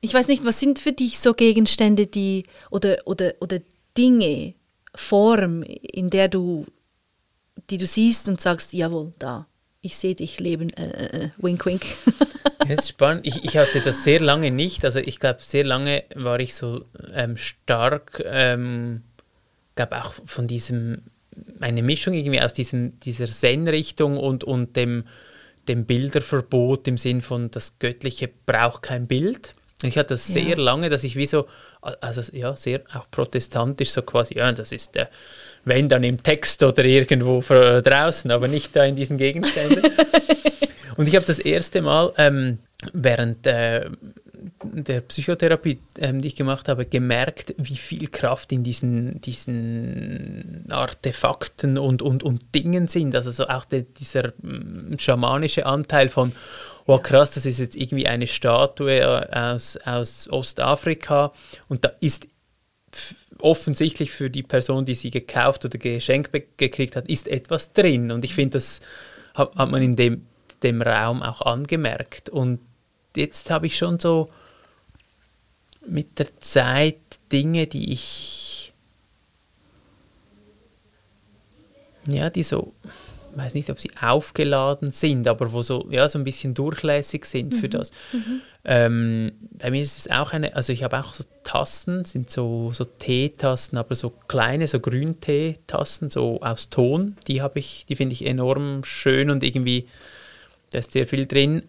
[0.00, 3.60] ich weiß nicht, was sind für dich so Gegenstände, die oder, oder, oder
[3.96, 4.54] Dinge,
[4.94, 6.66] Form, in der du,
[7.70, 9.46] die du siehst und sagst, jawohl, da,
[9.80, 11.82] ich sehe dich leben, äh, äh, äh, wink, wink.
[12.66, 13.26] Das ist spannend.
[13.26, 14.84] Ich, ich hatte das sehr lange nicht.
[14.84, 16.84] Also ich glaube, sehr lange war ich so
[17.14, 19.04] ähm, stark, ähm,
[19.74, 21.02] glaube auch von diesem,
[21.60, 25.04] eine Mischung irgendwie aus diesem, dieser Zen-Richtung und, und dem,
[25.66, 29.54] dem Bilderverbot im Sinn von, das Göttliche braucht kein Bild.
[29.82, 30.34] Ich hatte das Ja.
[30.34, 31.46] sehr lange, dass ich wie so,
[32.00, 35.06] also ja, sehr auch protestantisch so quasi, ja, das ist, äh,
[35.64, 39.82] wenn dann im Text oder irgendwo vor- draußen, aber nicht da in diesen Gegenständen.
[40.96, 42.58] Und ich habe das erste Mal ähm,
[42.92, 43.88] während äh,
[44.62, 51.78] der Psychotherapie, ähm, die ich gemacht habe, gemerkt, wie viel Kraft in diesen, diesen Artefakten
[51.78, 53.14] und, und, und Dingen sind.
[53.14, 56.32] Also so auch der, dieser mm, schamanische Anteil von,
[56.86, 61.32] oh krass, das ist jetzt irgendwie eine Statue aus, aus Ostafrika
[61.68, 62.28] und da ist
[63.40, 68.10] offensichtlich für die Person, die sie gekauft oder geschenkt gekriegt hat, ist etwas drin.
[68.10, 68.80] Und ich finde, das
[69.34, 70.26] hat, hat man in dem,
[70.62, 72.28] dem Raum auch angemerkt.
[72.28, 72.60] Und
[73.16, 74.30] jetzt habe ich schon so
[75.86, 76.98] mit der Zeit
[77.32, 78.72] Dinge, die ich,
[82.06, 82.74] ja, die so,
[83.34, 87.54] weiß nicht, ob sie aufgeladen sind, aber wo so, ja, so ein bisschen durchlässig sind
[87.54, 87.90] für das.
[88.64, 92.72] Ähm, bei mir ist es auch eine, also ich habe auch so Tassen, sind so,
[92.72, 98.12] so Teetassen, aber so kleine, so Grünteetassen, so aus Ton, die habe ich, die finde
[98.12, 99.88] ich enorm schön und irgendwie,
[100.70, 101.62] da ist sehr viel drin.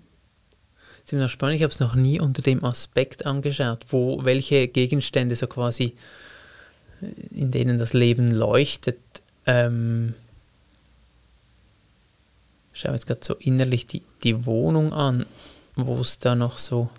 [1.12, 5.48] Noch spannend, ich habe es noch nie unter dem Aspekt angeschaut, wo welche Gegenstände so
[5.48, 5.96] quasi,
[7.32, 9.00] in denen das Leben leuchtet,
[9.46, 10.14] ähm,
[12.74, 15.26] ich schaue jetzt gerade so innerlich die, die Wohnung an,
[15.76, 16.90] wo es da noch so.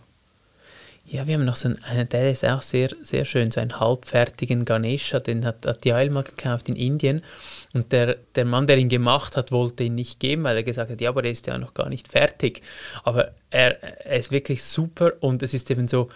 [1.07, 4.65] Ja, wir haben noch so einen, der ist auch sehr, sehr schön, so einen halbfertigen
[4.65, 7.23] Ganesha, den hat Atyail mal gekauft in Indien.
[7.73, 10.91] Und der, der Mann, der ihn gemacht hat, wollte ihn nicht geben, weil er gesagt
[10.91, 12.63] hat, ja, aber er ist ja noch gar nicht fertig.
[13.05, 16.09] Aber er, er ist wirklich super und es ist eben so,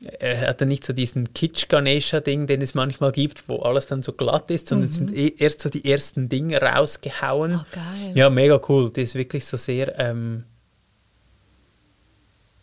[0.00, 4.12] er hat dann nicht so diesen Kitsch-Ganesha-Ding, den es manchmal gibt, wo alles dann so
[4.12, 7.56] glatt ist, sondern es sind eh erst so die ersten Dinge rausgehauen.
[7.56, 8.12] Oh, geil.
[8.14, 8.90] Ja, mega cool.
[8.90, 10.44] Das ist wirklich so sehr ähm,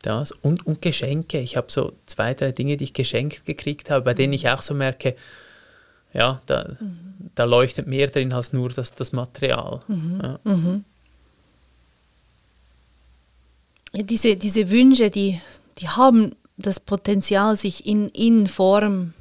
[0.02, 0.32] das.
[0.32, 1.40] Und, und Geschenke.
[1.40, 4.62] Ich habe so zwei, drei Dinge, die ich geschenkt gekriegt habe, bei denen ich auch
[4.62, 5.16] so merke,
[6.14, 6.76] ja, da,
[7.36, 9.80] da leuchtet mehr drin als nur das, das Material.
[10.22, 10.40] Ja.
[13.94, 15.42] Ja, diese, diese Wünsche, die,
[15.80, 19.14] die haben das Potenzial, sich in, in Form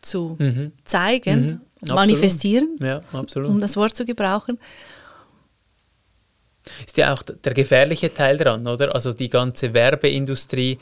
[0.00, 0.72] zu Mhm.
[0.84, 4.58] zeigen, Mhm, manifestieren, ja, um das Wort zu gebrauchen.
[6.86, 8.94] ist ja auch der gefährliche Teil dran, oder?
[8.94, 10.78] Also die ganze Werbeindustrie,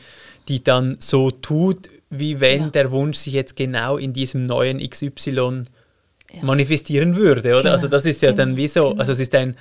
[0.48, 2.68] die dann so tut, wie wenn Ja.
[2.68, 6.42] der Wunsch sich jetzt genau in diesem neuen XY Ja.
[6.42, 7.62] manifestieren würde, oder?
[7.62, 9.00] Genau, Also das ist ja dann genau, wie so, genau.
[9.00, 9.56] also es ist ein,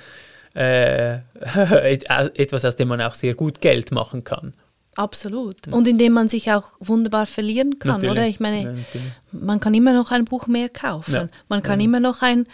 [0.54, 1.18] äh,
[2.34, 4.52] etwas, aus dem man auch sehr gut Geld machen kann.
[4.96, 5.68] Absolut.
[5.68, 8.10] Und indem man sich auch wunderbar verlieren kann, Natürlich.
[8.12, 8.26] oder?
[8.28, 9.12] Ich meine, natürlich.
[9.30, 11.14] man kann immer noch ein Buch mehr kaufen.
[11.14, 11.28] Ja.
[11.48, 12.46] Man kann immer noch ein,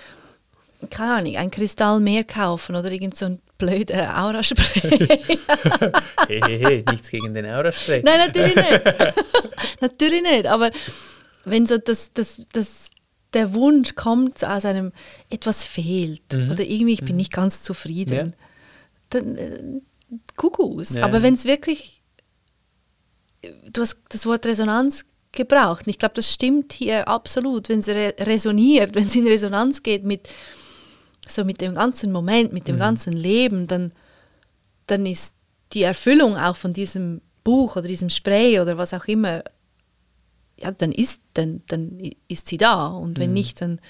[0.90, 5.08] keine Ahnung, ein Kristall mehr kaufen oder irgend so ein blöder Auraspray.
[6.28, 8.02] Hey, hey, hey, nichts gegen den Auraspray.
[8.04, 8.82] Nein, natürlich nicht.
[9.80, 10.46] natürlich nicht.
[10.46, 10.70] Aber
[11.44, 12.90] wenn so das, das, das,
[13.32, 14.92] der Wunsch kommt aus einem,
[15.30, 18.28] etwas fehlt oder irgendwie ich bin nicht ganz zufrieden, Mhm.
[18.28, 18.34] Ja.
[19.10, 19.80] dann äh,
[20.36, 20.94] Kuckucks.
[20.94, 22.02] Ja, Aber wenn es wirklich,
[23.70, 25.86] du hast das Wort Resonanz gebraucht.
[25.86, 27.68] Und ich glaube, das stimmt hier absolut.
[27.70, 30.28] Wenn es re resoniert, wenn es in Resonanz geht mit,
[31.26, 33.92] so mit dem ganzen Moment, mit dem ganzen Leben, dann,
[34.86, 35.34] dann ist
[35.72, 39.42] die Erfüllung auch von diesem Buch oder diesem Spray oder was auch immer,
[40.60, 42.86] ja, dann ist, dann, dann ist sie da.
[42.86, 43.80] Und wenn nicht, dann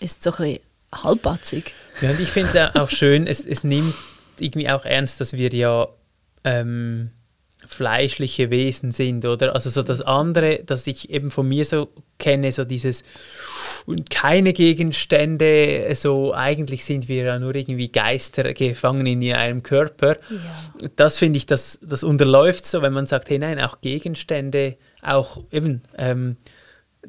[0.00, 0.60] ist es so ein bisschen
[0.92, 1.72] halbbatzig.
[2.00, 3.94] Ja, und ich finde es auch schön, es, es nimmt
[4.38, 5.88] irgendwie auch ernst, dass wir ja
[6.44, 7.10] ähm,
[7.68, 9.54] fleischliche Wesen sind, oder?
[9.54, 13.04] Also so das andere, das ich eben von mir so kenne, so dieses
[13.84, 20.16] und keine Gegenstände, so eigentlich sind wir ja nur irgendwie Geister gefangen in einem Körper.
[20.96, 25.42] Das finde ich, das, das unterläuft so, wenn man sagt, hey nein, auch Gegenstände, auch
[25.52, 26.36] eben ähm,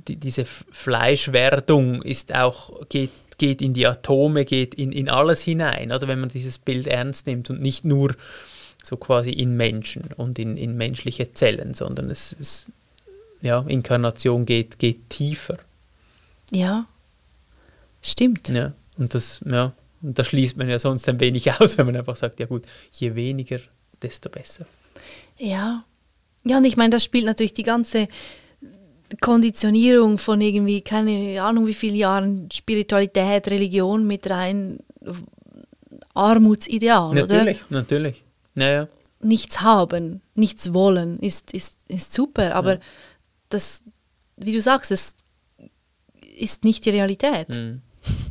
[0.07, 5.93] die, diese Fleischwerdung ist auch, geht, geht in die Atome, geht in, in alles hinein,
[5.93, 8.13] oder wenn man dieses Bild ernst nimmt und nicht nur
[8.83, 12.67] so quasi in Menschen und in, in menschliche Zellen, sondern es, es
[13.41, 15.57] ja, Inkarnation geht, geht tiefer.
[16.51, 16.87] Ja,
[18.01, 18.49] stimmt.
[18.49, 18.73] Ja.
[18.97, 22.15] Und das, ja, und da schließt man ja sonst ein wenig aus, wenn man einfach
[22.15, 23.59] sagt, ja gut, je weniger,
[24.01, 24.65] desto besser.
[25.37, 25.83] Ja.
[26.45, 28.07] Ja, und ich meine, das spielt natürlich die ganze
[29.21, 34.79] Konditionierung von irgendwie, keine Ahnung wie viele Jahren Spiritualität, Religion mit rein,
[36.13, 37.21] Armutsideal, oder?
[37.21, 38.23] Natürlich, natürlich.
[38.55, 38.87] Naja.
[39.21, 42.79] Nichts haben, nichts wollen, ist, ist, ist super, aber
[43.49, 43.81] das,
[44.37, 45.15] wie du sagst, es
[46.37, 47.49] ist nicht die Realität.
[47.49, 47.81] Mhm.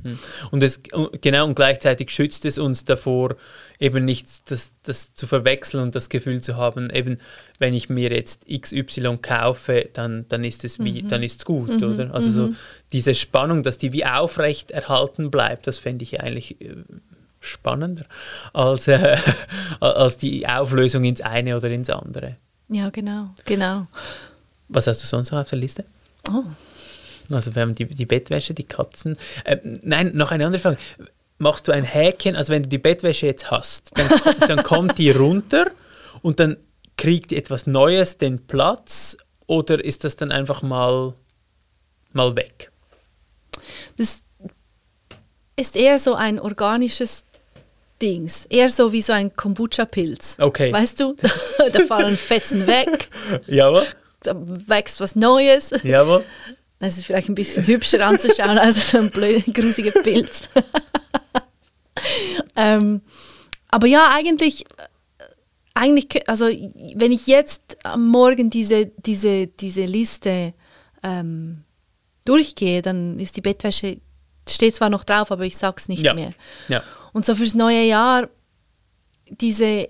[0.02, 0.18] Mhm.
[0.50, 0.80] Und es,
[1.20, 3.36] genau, und gleichzeitig schützt es uns davor,
[3.78, 7.18] eben nicht das, das zu verwechseln und das Gefühl zu haben, eben,
[7.58, 11.82] wenn ich mir jetzt XY kaufe, dann, dann ist es wie, dann ist es gut,
[11.82, 12.14] oder?
[12.14, 12.54] Also so
[12.92, 16.76] diese Spannung, dass die wie aufrecht erhalten bleibt, das fände ich eigentlich äh,
[17.40, 18.04] spannender
[18.52, 19.16] als, äh,
[19.80, 22.36] als die Auflösung ins eine oder ins andere.
[22.68, 23.84] Ja, genau, genau.
[24.68, 25.84] Was hast du sonst noch auf der Liste?
[26.28, 26.44] Oh.
[27.30, 29.16] Also wir haben die, die Bettwäsche, die Katzen.
[29.44, 30.78] Äh, nein, noch eine andere Frage.
[31.38, 35.10] Machst du ein Häkchen, also wenn du die Bettwäsche jetzt hast, dann, dann kommt die
[35.10, 35.70] runter
[36.22, 36.56] und dann
[36.96, 41.14] kriegt etwas Neues den Platz oder ist das dann einfach mal,
[42.12, 42.72] mal weg?
[43.96, 44.22] Das
[45.56, 47.24] ist eher so ein organisches
[48.00, 48.46] Dings.
[48.46, 50.36] Eher so wie so ein Kombucha-Pilz.
[50.40, 50.72] Okay.
[50.72, 51.14] Weißt du?
[51.72, 53.08] da fallen Fetzen weg,
[53.46, 53.86] Jawohl,
[54.22, 55.70] da wächst was Neues.
[55.82, 56.24] jawohl.
[56.80, 60.48] Das ist vielleicht ein bisschen hübscher anzuschauen als so ein blöder, grusiger Pilz.
[62.56, 63.00] ähm,
[63.68, 64.64] aber ja, eigentlich,
[65.74, 70.54] eigentlich, also wenn ich jetzt am Morgen diese, diese, diese Liste
[71.02, 71.64] ähm,
[72.24, 73.98] durchgehe, dann ist die Bettwäsche,
[74.48, 76.14] steht zwar noch drauf, aber ich sag's nicht Ja.
[76.14, 76.32] mehr.
[76.68, 76.82] Ja.
[77.18, 78.28] Und so fürs neue Jahr
[79.28, 79.88] diese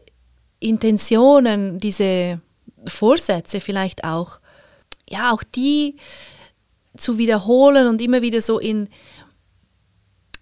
[0.61, 2.41] Intentionen, diese
[2.87, 4.41] Vorsätze vielleicht auch,
[5.11, 5.97] ja, auch die
[6.97, 8.89] zu wiederholen und immer wieder so in,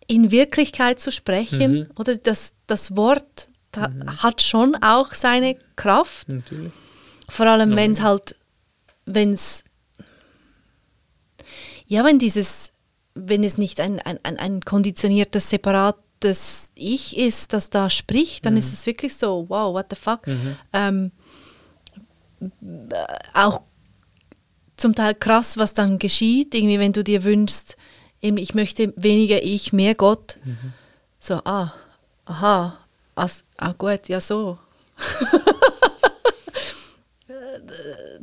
[0.07, 1.91] in Wirklichkeit zu sprechen.
[1.99, 3.91] Oder das, das Wort da
[4.23, 6.29] hat schon auch seine Kraft.
[6.29, 6.73] Natürlich.
[7.29, 8.37] Vor allem, wenn es halt,
[9.07, 9.65] wenn es,
[11.89, 12.71] ja, wenn dieses,
[13.15, 15.51] wenn es nicht ein, ein, ein, konditioniertes,
[16.21, 20.27] separates Ich ist, das da spricht, dann ist es wirklich so, wow, what the fuck.
[20.73, 21.13] Ähm,
[22.41, 22.49] äh,
[23.35, 23.63] auch
[24.77, 27.77] zum Teil krass, was dann geschieht, irgendwie, wenn du dir wünschst,
[28.21, 30.39] eben, ich möchte weniger ich, mehr Gott.
[31.21, 31.73] So, ah,
[32.27, 32.79] aha,
[33.15, 34.59] as, ah gut, ja so.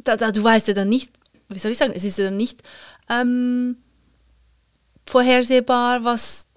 [0.03, 1.11] da, da, du weißt ja dann nicht,
[1.49, 2.61] wie soll ich sagen, es ist ja dann nicht
[3.09, 3.77] ähm,
[5.05, 6.47] vorhersehbar, was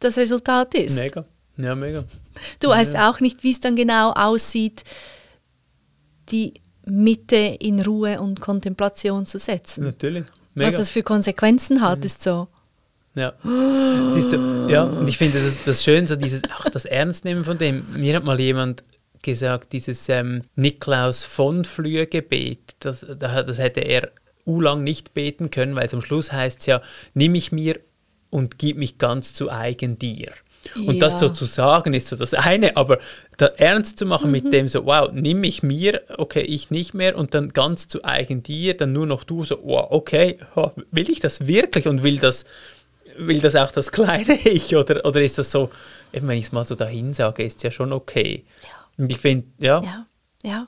[0.00, 0.94] das Resultat ist.
[0.96, 1.24] Mega.
[1.56, 2.04] Ja, mega.
[2.60, 4.84] Du weißt auch nicht, wie es dann genau aussieht,
[6.30, 6.54] die
[6.86, 9.84] Mitte in Ruhe und Kontemplation zu setzen.
[9.84, 10.24] Natürlich.
[10.24, 10.70] Was Mega.
[10.70, 10.76] Mhm.
[10.76, 12.48] das für Konsequenzen hat, ist so.
[13.14, 13.32] Ja.
[14.12, 17.58] Siehst du, ja, und ich finde das, das schön, so dieses, auch das Ernstnehmen von
[17.58, 17.84] dem.
[17.96, 18.84] Mir hat mal jemand
[19.22, 24.10] gesagt, dieses ähm, Niklaus von Flühe-Gebet, das, da- das hätte er
[24.46, 26.80] lang nicht beten können, weil es am Schluss heißt es ja,
[27.14, 27.80] nimm mich mir
[28.30, 30.32] und gib mich ganz zu eigen dir.
[30.74, 31.08] Und Ja.
[31.08, 32.98] das so zu sagen ist so das eine, aber
[33.36, 34.32] da ernst zu machen Mhm.
[34.32, 38.04] mit dem so, wow, nimm mich mir, okay, ich nicht mehr und dann ganz zu
[38.04, 40.38] eigen dir, dann nur noch du so, wow, okay,
[40.90, 42.44] will ich das wirklich und will das,
[43.16, 45.70] will das auch das kleine Ich oder, oder ist das so,
[46.12, 48.44] eben wenn ich es mal so dahin sage, ist ja schon okay.
[48.98, 50.06] Und ich finde, ja, Ja,
[50.42, 50.66] ja.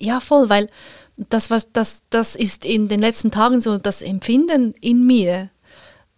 [0.00, 0.68] Ja, voll, weil
[1.16, 5.50] das, was, das, das ist in den letzten Tagen so das Empfinden in mir,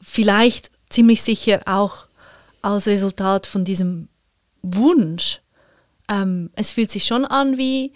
[0.07, 2.07] vielleicht ziemlich sicher auch
[2.63, 4.09] als Resultat von diesem
[4.63, 5.41] Wunsch.
[6.09, 7.93] Ähm, es fühlt sich schon an, wie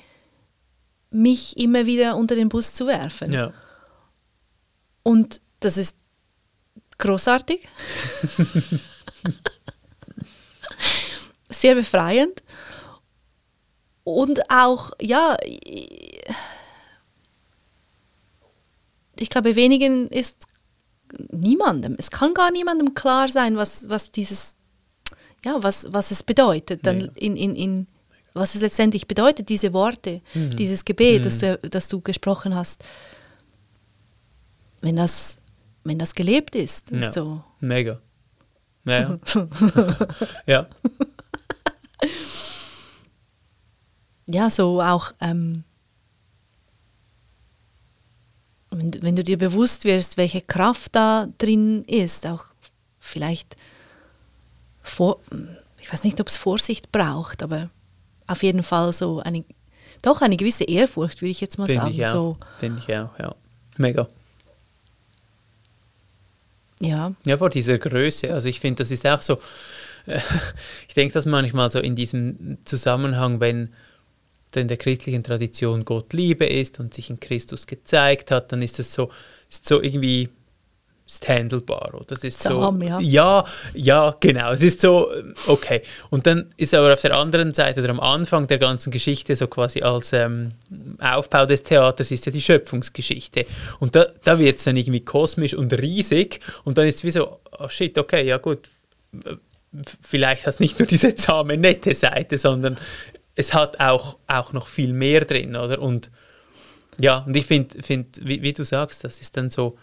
[1.10, 3.32] mich immer wieder unter den Bus zu werfen.
[3.32, 3.52] ja,
[5.04, 5.96] Und das ist
[6.98, 7.68] großartig.
[11.48, 12.42] Sehr befreiend.
[14.02, 15.36] Und auch, ja,
[19.16, 20.49] ich glaube, wenigen ist
[21.30, 24.56] niemandem, es kann gar niemandem klar sein, was, was dieses,
[25.44, 27.12] ja, was, was es bedeutet, dann Mega.
[27.16, 27.86] in, in, in,
[28.34, 32.84] was es letztendlich bedeutet, diese Worte, dieses Gebet, das, du, das du gesprochen hast.
[34.80, 35.38] Wenn das,
[35.84, 37.00] wenn das gelebt ist, ja.
[37.00, 37.42] ist so.
[37.60, 38.00] mega.
[38.84, 39.18] Ja,
[40.46, 40.66] ja.
[44.26, 45.64] ja, so auch, ähm,
[48.70, 52.44] wenn, du- wenn du dir bewusst wirst, welche Kraft da drin ist, auch
[53.00, 53.56] vielleicht,
[54.83, 55.18] vor,
[55.80, 57.70] ich weiß nicht, ob es Vorsicht braucht, aber
[58.26, 59.44] auf jeden Fall so eine,
[60.02, 61.94] doch eine gewisse Ehrfurcht, würde ich jetzt mal Finde sagen.
[61.94, 62.12] ich auch.
[62.12, 63.35] So, Finde ich auch, ja.
[63.76, 64.09] Mega.
[66.80, 68.33] ja, Ja, vor dieser Größe.
[68.33, 69.38] Also ich finde, das ist auch so,
[70.88, 73.72] ich denke das manchmal so in diesem Zusammenhang, wenn
[74.56, 78.78] in der christlichen Tradition Gott Liebe ist und sich in Christus gezeigt hat, dann ist
[78.78, 79.10] es so,
[79.48, 80.28] ist so irgendwie
[81.10, 82.04] ist handelbar, oder?
[82.06, 83.00] Das ist so, ja.
[83.00, 84.52] ja, ja, genau.
[84.52, 85.10] Es ist so,
[85.48, 85.82] okay.
[86.08, 89.48] Und dann ist aber auf der anderen Seite oder am Anfang der ganzen Geschichte, so
[89.48, 90.52] quasi als ähm,
[91.00, 93.46] Aufbau des Theaters, ist ja die Schöpfungsgeschichte.
[93.80, 97.10] Und da, da wird es dann irgendwie kosmisch und riesig und dann ist es wie
[97.10, 98.70] so, oh shit, okay, ja gut,
[100.00, 102.78] vielleicht hat es nicht nur diese zahme, nette Seite, sondern
[103.34, 105.80] es hat auch, auch noch viel mehr drin, oder?
[105.80, 106.10] Und
[106.98, 109.78] ja, und ich finde, find, wie, wie du sagst, das ist dann so,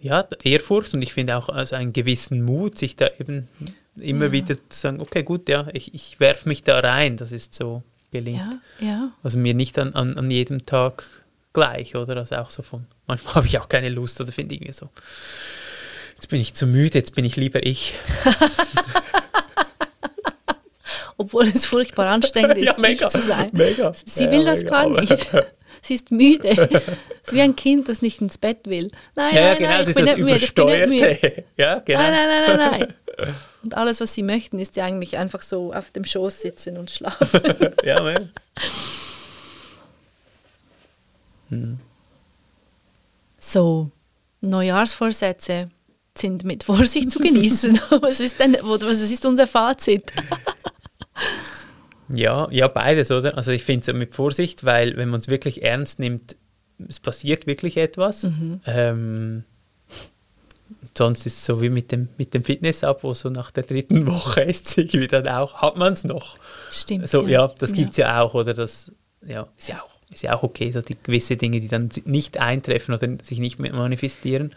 [0.00, 3.48] ja, Ehrfurcht und ich finde auch also einen gewissen Mut, sich da eben
[3.96, 4.32] immer Ja.
[4.32, 7.82] wieder zu sagen, okay, gut, ja, ich, ich werfe mich da rein, das ist so
[8.10, 8.40] gelingt.
[8.80, 9.12] ja, ja.
[9.22, 11.04] Also mir nicht an, an, an jedem Tag
[11.52, 12.16] gleich, oder?
[12.16, 14.88] Also auch so von, manchmal habe ich auch keine Lust oder finde irgendwie so,
[16.14, 17.94] jetzt bin ich zu müde, jetzt bin ich lieber ich.
[21.20, 23.50] Obwohl es furchtbar anstrengend ist, Ja, mega, zu sein.
[23.52, 23.92] mega.
[24.06, 25.28] Sie Ja, will das mega, gar nicht.
[25.82, 26.48] Sie ist müde.
[26.48, 26.58] Es
[27.28, 28.90] ist wie ein Kind, das nicht ins Bett will.
[29.14, 31.44] Nein, Ja, ja, nein, genau, nein, ich bin müde, ich bin nicht müde.
[31.58, 32.00] Ja, genau.
[32.00, 33.34] Nein, nein, nein, nein, nein.
[33.62, 36.90] Und alles, was sie möchten, ist ja eigentlich einfach so auf dem Schoß sitzen und
[36.90, 37.40] schlafen.
[37.84, 38.20] ja, mega.
[43.38, 43.90] So,
[44.40, 45.70] Neujahrsvorsätze
[46.16, 47.80] sind mit Vorsicht zu genießen.
[48.00, 50.10] was, ist denn, was ist unser Fazit?
[52.12, 53.36] Ja, ja, beides, oder?
[53.36, 56.36] Also ich finde es mit Vorsicht, weil wenn man es wirklich ernst nimmt,
[56.88, 58.24] es passiert wirklich etwas.
[58.24, 58.60] Mhm.
[58.66, 59.44] Ähm,
[60.96, 64.06] sonst ist es so wie mit dem, mit dem Fitness-Up, wo so nach der dritten
[64.06, 66.36] Woche ist es irgendwie dann auch, hat man es noch.
[66.70, 67.08] Stimmt.
[67.08, 68.20] So, ja, das gibt es ja.
[68.20, 68.54] auch, oder?
[68.54, 68.92] Das
[69.26, 72.38] ja, ist, ja auch, ist ja auch okay, so die gewisse Dinge, die dann nicht
[72.38, 74.52] eintreffen oder sich nicht mehr manifestieren.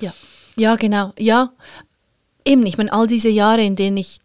[0.00, 0.12] Ja.
[0.56, 1.12] ja, genau.
[1.18, 1.52] Ja,
[2.44, 4.18] eben, ich meine, all diese Jahre, in denen ich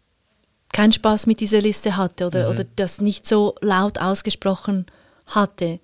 [0.72, 4.86] keinen Spaß mit dieser Liste hatte oder, oder das nicht so laut ausgesprochen
[5.26, 5.80] hatte,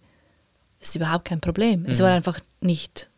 [0.81, 1.87] ist überhaupt kein Problem.
[1.87, 3.11] Es war einfach nicht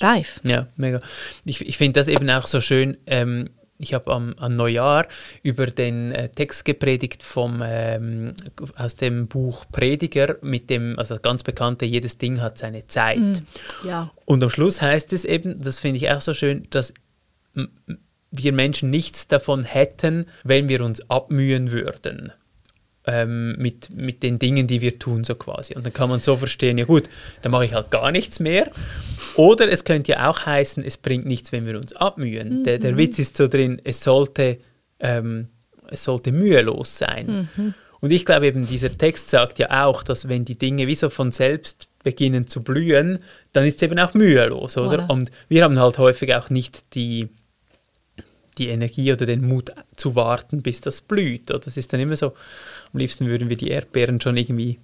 [0.00, 0.40] reif.
[0.44, 1.00] Ja, mega.
[1.44, 2.96] Ich, ich finde das eben auch so schön.
[3.06, 5.06] Ähm, ich habe am, an Neujahr
[5.42, 8.34] über den äh, Text gepredigt vom, ähm,
[8.76, 13.42] aus dem Buch Prediger mit dem, also ganz bekannte, jedes Ding hat seine Zeit.
[13.84, 14.12] Ja.
[14.24, 16.94] Und am Schluss heißt es eben, das finde ich auch so schön, dass
[18.32, 22.32] wir Menschen nichts davon hätten, wenn wir uns abmühen würden.
[23.04, 25.74] Ähm, mit, mit den Dingen, die wir tun, so quasi.
[25.74, 27.10] Und dann kann man so verstehen, ja gut,
[27.42, 28.70] dann mache ich halt gar nichts mehr.
[29.34, 32.62] Oder es könnte ja auch heißen, es bringt nichts, wenn wir uns abmühen.
[32.62, 34.58] Der, der Witz ist so drin, es sollte,
[35.00, 35.48] ähm,
[35.90, 37.48] es sollte mühelos sein.
[38.02, 41.10] Und ich glaube eben, dieser Text sagt ja auch, dass wenn die Dinge wie so
[41.10, 43.20] von selbst beginnen zu blühen,
[43.52, 45.04] dann ist es eben auch mühelos, oder?
[45.04, 45.10] Voilà.
[45.10, 47.28] Und wir haben halt häufig auch nicht die,
[48.58, 51.50] die Energie oder den Mut zu warten, bis das blüht.
[51.50, 51.60] Oder?
[51.60, 52.34] Das ist dann immer so,
[52.92, 54.78] am liebsten würden wir die Erdbeeren schon irgendwie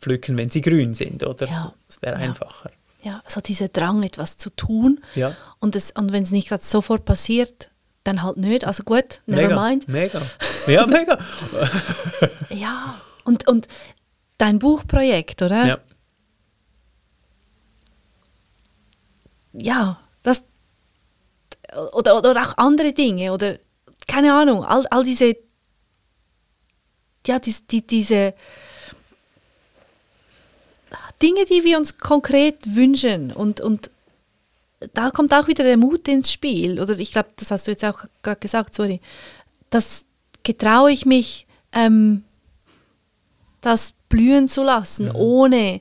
[0.00, 1.46] pflücken, wenn sie grün sind, oder?
[1.48, 1.74] Ja.
[1.88, 2.20] Das wäre Ja.
[2.28, 2.70] einfacher.
[3.02, 5.00] ja, so dieser Drang, etwas zu tun.
[5.14, 5.36] Ja.
[5.58, 7.70] Und, das, und wenn es nicht gerade sofort passiert,
[8.04, 8.64] dann halt nicht.
[8.64, 9.88] Also gut, never mega, mind.
[9.88, 10.20] Mega.
[10.66, 11.18] Ja, mega.
[12.50, 13.68] Ja, und, und
[14.38, 15.66] dein Buchprojekt, oder?
[15.66, 15.78] ja.
[19.52, 20.44] ja, das
[21.92, 23.58] oder, oder auch andere Dinge oder
[24.06, 25.36] keine Ahnung, all, all diese
[27.26, 28.34] ja, die, die, diese
[31.22, 33.90] Dinge, die wir uns konkret wünschen und, und
[34.94, 36.80] da kommt auch wieder der Mut ins Spiel.
[36.80, 39.00] Oder ich glaube, das hast du jetzt auch gerade gesagt, sorry.
[39.68, 40.06] Das
[40.42, 42.24] getraue ich mich, ähm,
[43.60, 45.16] das blühen zu lassen, Mhm.
[45.16, 45.80] ohne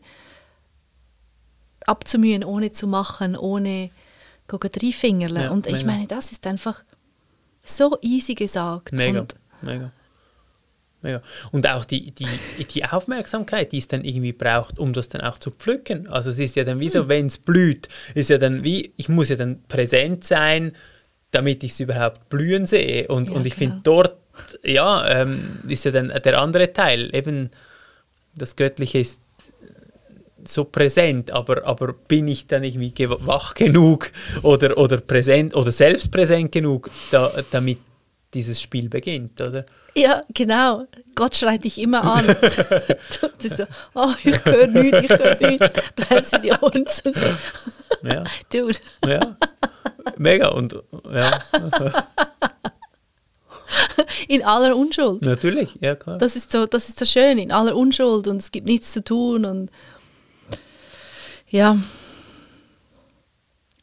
[1.85, 3.89] abzumühen, ohne zu machen, ohne
[4.93, 5.43] Fingerle.
[5.43, 5.85] Ja, Und ich mega.
[5.85, 6.83] meine, das ist einfach
[7.63, 8.91] so easy gesagt.
[8.91, 9.91] Mega, Und mega.
[11.01, 11.21] Mega.
[11.51, 12.27] Und auch die, die,
[12.65, 16.07] die Aufmerksamkeit, die es dann irgendwie braucht, um das dann auch zu pflücken.
[16.07, 19.07] Also es ist ja dann wie so, wenn es blüht, ist ja dann wie, ich
[19.07, 20.73] muss ja dann präsent sein,
[21.31, 23.07] damit ich es überhaupt blühen sehe.
[23.07, 23.71] Und, Ja, und ich genau.
[23.71, 24.17] finde dort,
[24.63, 27.49] ja, ähm, ist ja dann der andere Teil, eben
[28.35, 29.19] das Göttliche ist
[30.53, 35.71] so präsent, aber, aber bin ich dann irgendwie ge- wach genug oder, oder präsent oder
[35.71, 37.77] selbst präsent genug, da, damit
[38.33, 39.65] dieses Spiel beginnt, oder?
[39.95, 40.85] Ja, genau.
[41.15, 42.25] Gott schreit dich immer an.
[43.41, 43.63] du so,
[43.95, 45.65] oh, ich höre nichts, ich höre nichts.
[45.95, 47.11] Du hältst dir die Ohren zu.
[47.11, 47.25] So.
[48.07, 48.23] Ja,
[48.53, 48.77] Dude.
[49.05, 49.35] ja.
[50.17, 50.75] Mega und
[51.11, 51.39] ja,
[54.27, 55.21] In aller Unschuld.
[55.23, 56.17] natürlich, ja klar.
[56.17, 59.03] Das ist, so, das ist so schön, in aller Unschuld und es gibt nichts zu
[59.03, 59.45] tun.
[59.45, 59.69] Und
[61.49, 61.77] ja.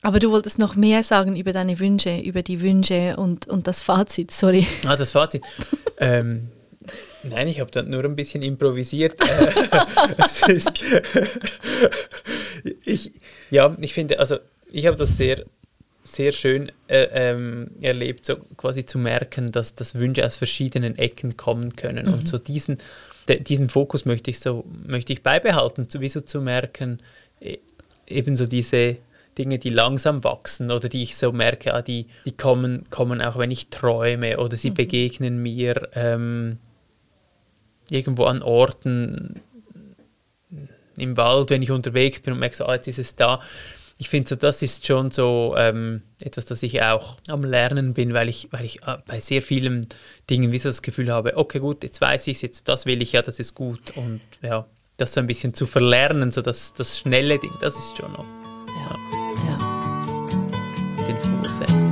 [0.03, 3.83] Aber du wolltest noch mehr sagen über deine Wünsche, über die Wünsche und, und das
[3.83, 4.67] Fazit, sorry.
[4.87, 5.43] Ah, das Fazit.
[5.99, 6.49] ähm,
[7.25, 9.17] nein, ich habe dann nur ein bisschen improvisiert.
[10.47, 10.71] Ist,
[12.85, 13.11] ich,
[13.51, 14.39] ja, ich finde, also
[14.71, 15.45] ich habe das sehr,
[16.05, 21.37] sehr schön äh, ähm, erlebt, so quasi zu merken, dass, dass Wünsche aus verschiedenen Ecken
[21.37, 22.07] kommen können.
[22.09, 22.79] Und so diesen,
[23.29, 27.01] de, diesen Fokus möchte ich so möchte ich beibehalten, sowieso zu merken,
[27.41, 27.59] e-
[28.07, 28.97] eben so diese
[29.37, 33.37] Dinge, die langsam wachsen oder die ich so merke, ah, die, die kommen, kommen auch,
[33.39, 36.59] wenn ich träume oder sie begegnen mir ähm,
[37.91, 39.41] irgendwo an Orten
[40.97, 43.41] im Wald, wenn ich unterwegs bin und merke, so, ah, jetzt ist es da.
[43.99, 48.13] Ich finde, so, das ist schon so ähm, etwas, das ich auch am Lernen bin,
[48.13, 49.89] weil ich, weil ich äh, bei sehr vielen
[50.29, 53.01] Dingen wie so das Gefühl habe, okay, gut, jetzt weiß ich es, jetzt das will
[53.03, 53.97] ich ja, das ist gut.
[53.97, 54.67] Und ja,
[54.97, 58.25] das so ein bisschen zu verlernen, so das, das schnelle Ding, das ist schon noch
[59.47, 59.59] Ja.
[61.07, 61.91] den Vorsätzen.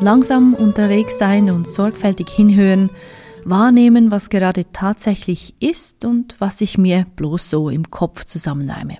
[0.00, 2.90] Langsam unterwegs sein und sorgfältig hinhören,
[3.44, 8.98] wahrnehmen, was gerade tatsächlich ist und was ich mir bloß so im Kopf zusammenreime.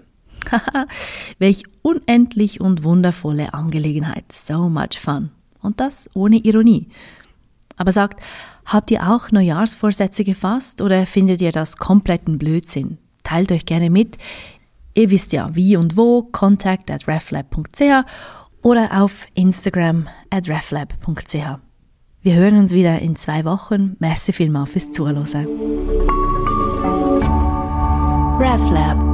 [0.51, 0.87] Haha,
[1.39, 4.33] welch unendlich und wundervolle Angelegenheit.
[4.33, 5.31] So much fun.
[5.61, 6.89] Und das ohne Ironie.
[7.77, 8.21] Aber sagt,
[8.65, 12.99] habt ihr auch Neujahrsvorsätze gefasst oder findet ihr das kompletten Blödsinn?
[13.25, 14.19] Teilt euch gerne mit.
[14.95, 18.05] Ihr wisst ja wie und wo, contact at reflab.ch
[18.63, 21.59] oder auf Instagram at reflab.ch.
[22.23, 23.97] Wir hören uns wieder in zwei Wochen.
[23.99, 25.27] Merci vielmals fürs Zuhören.
[28.39, 29.12] RefLab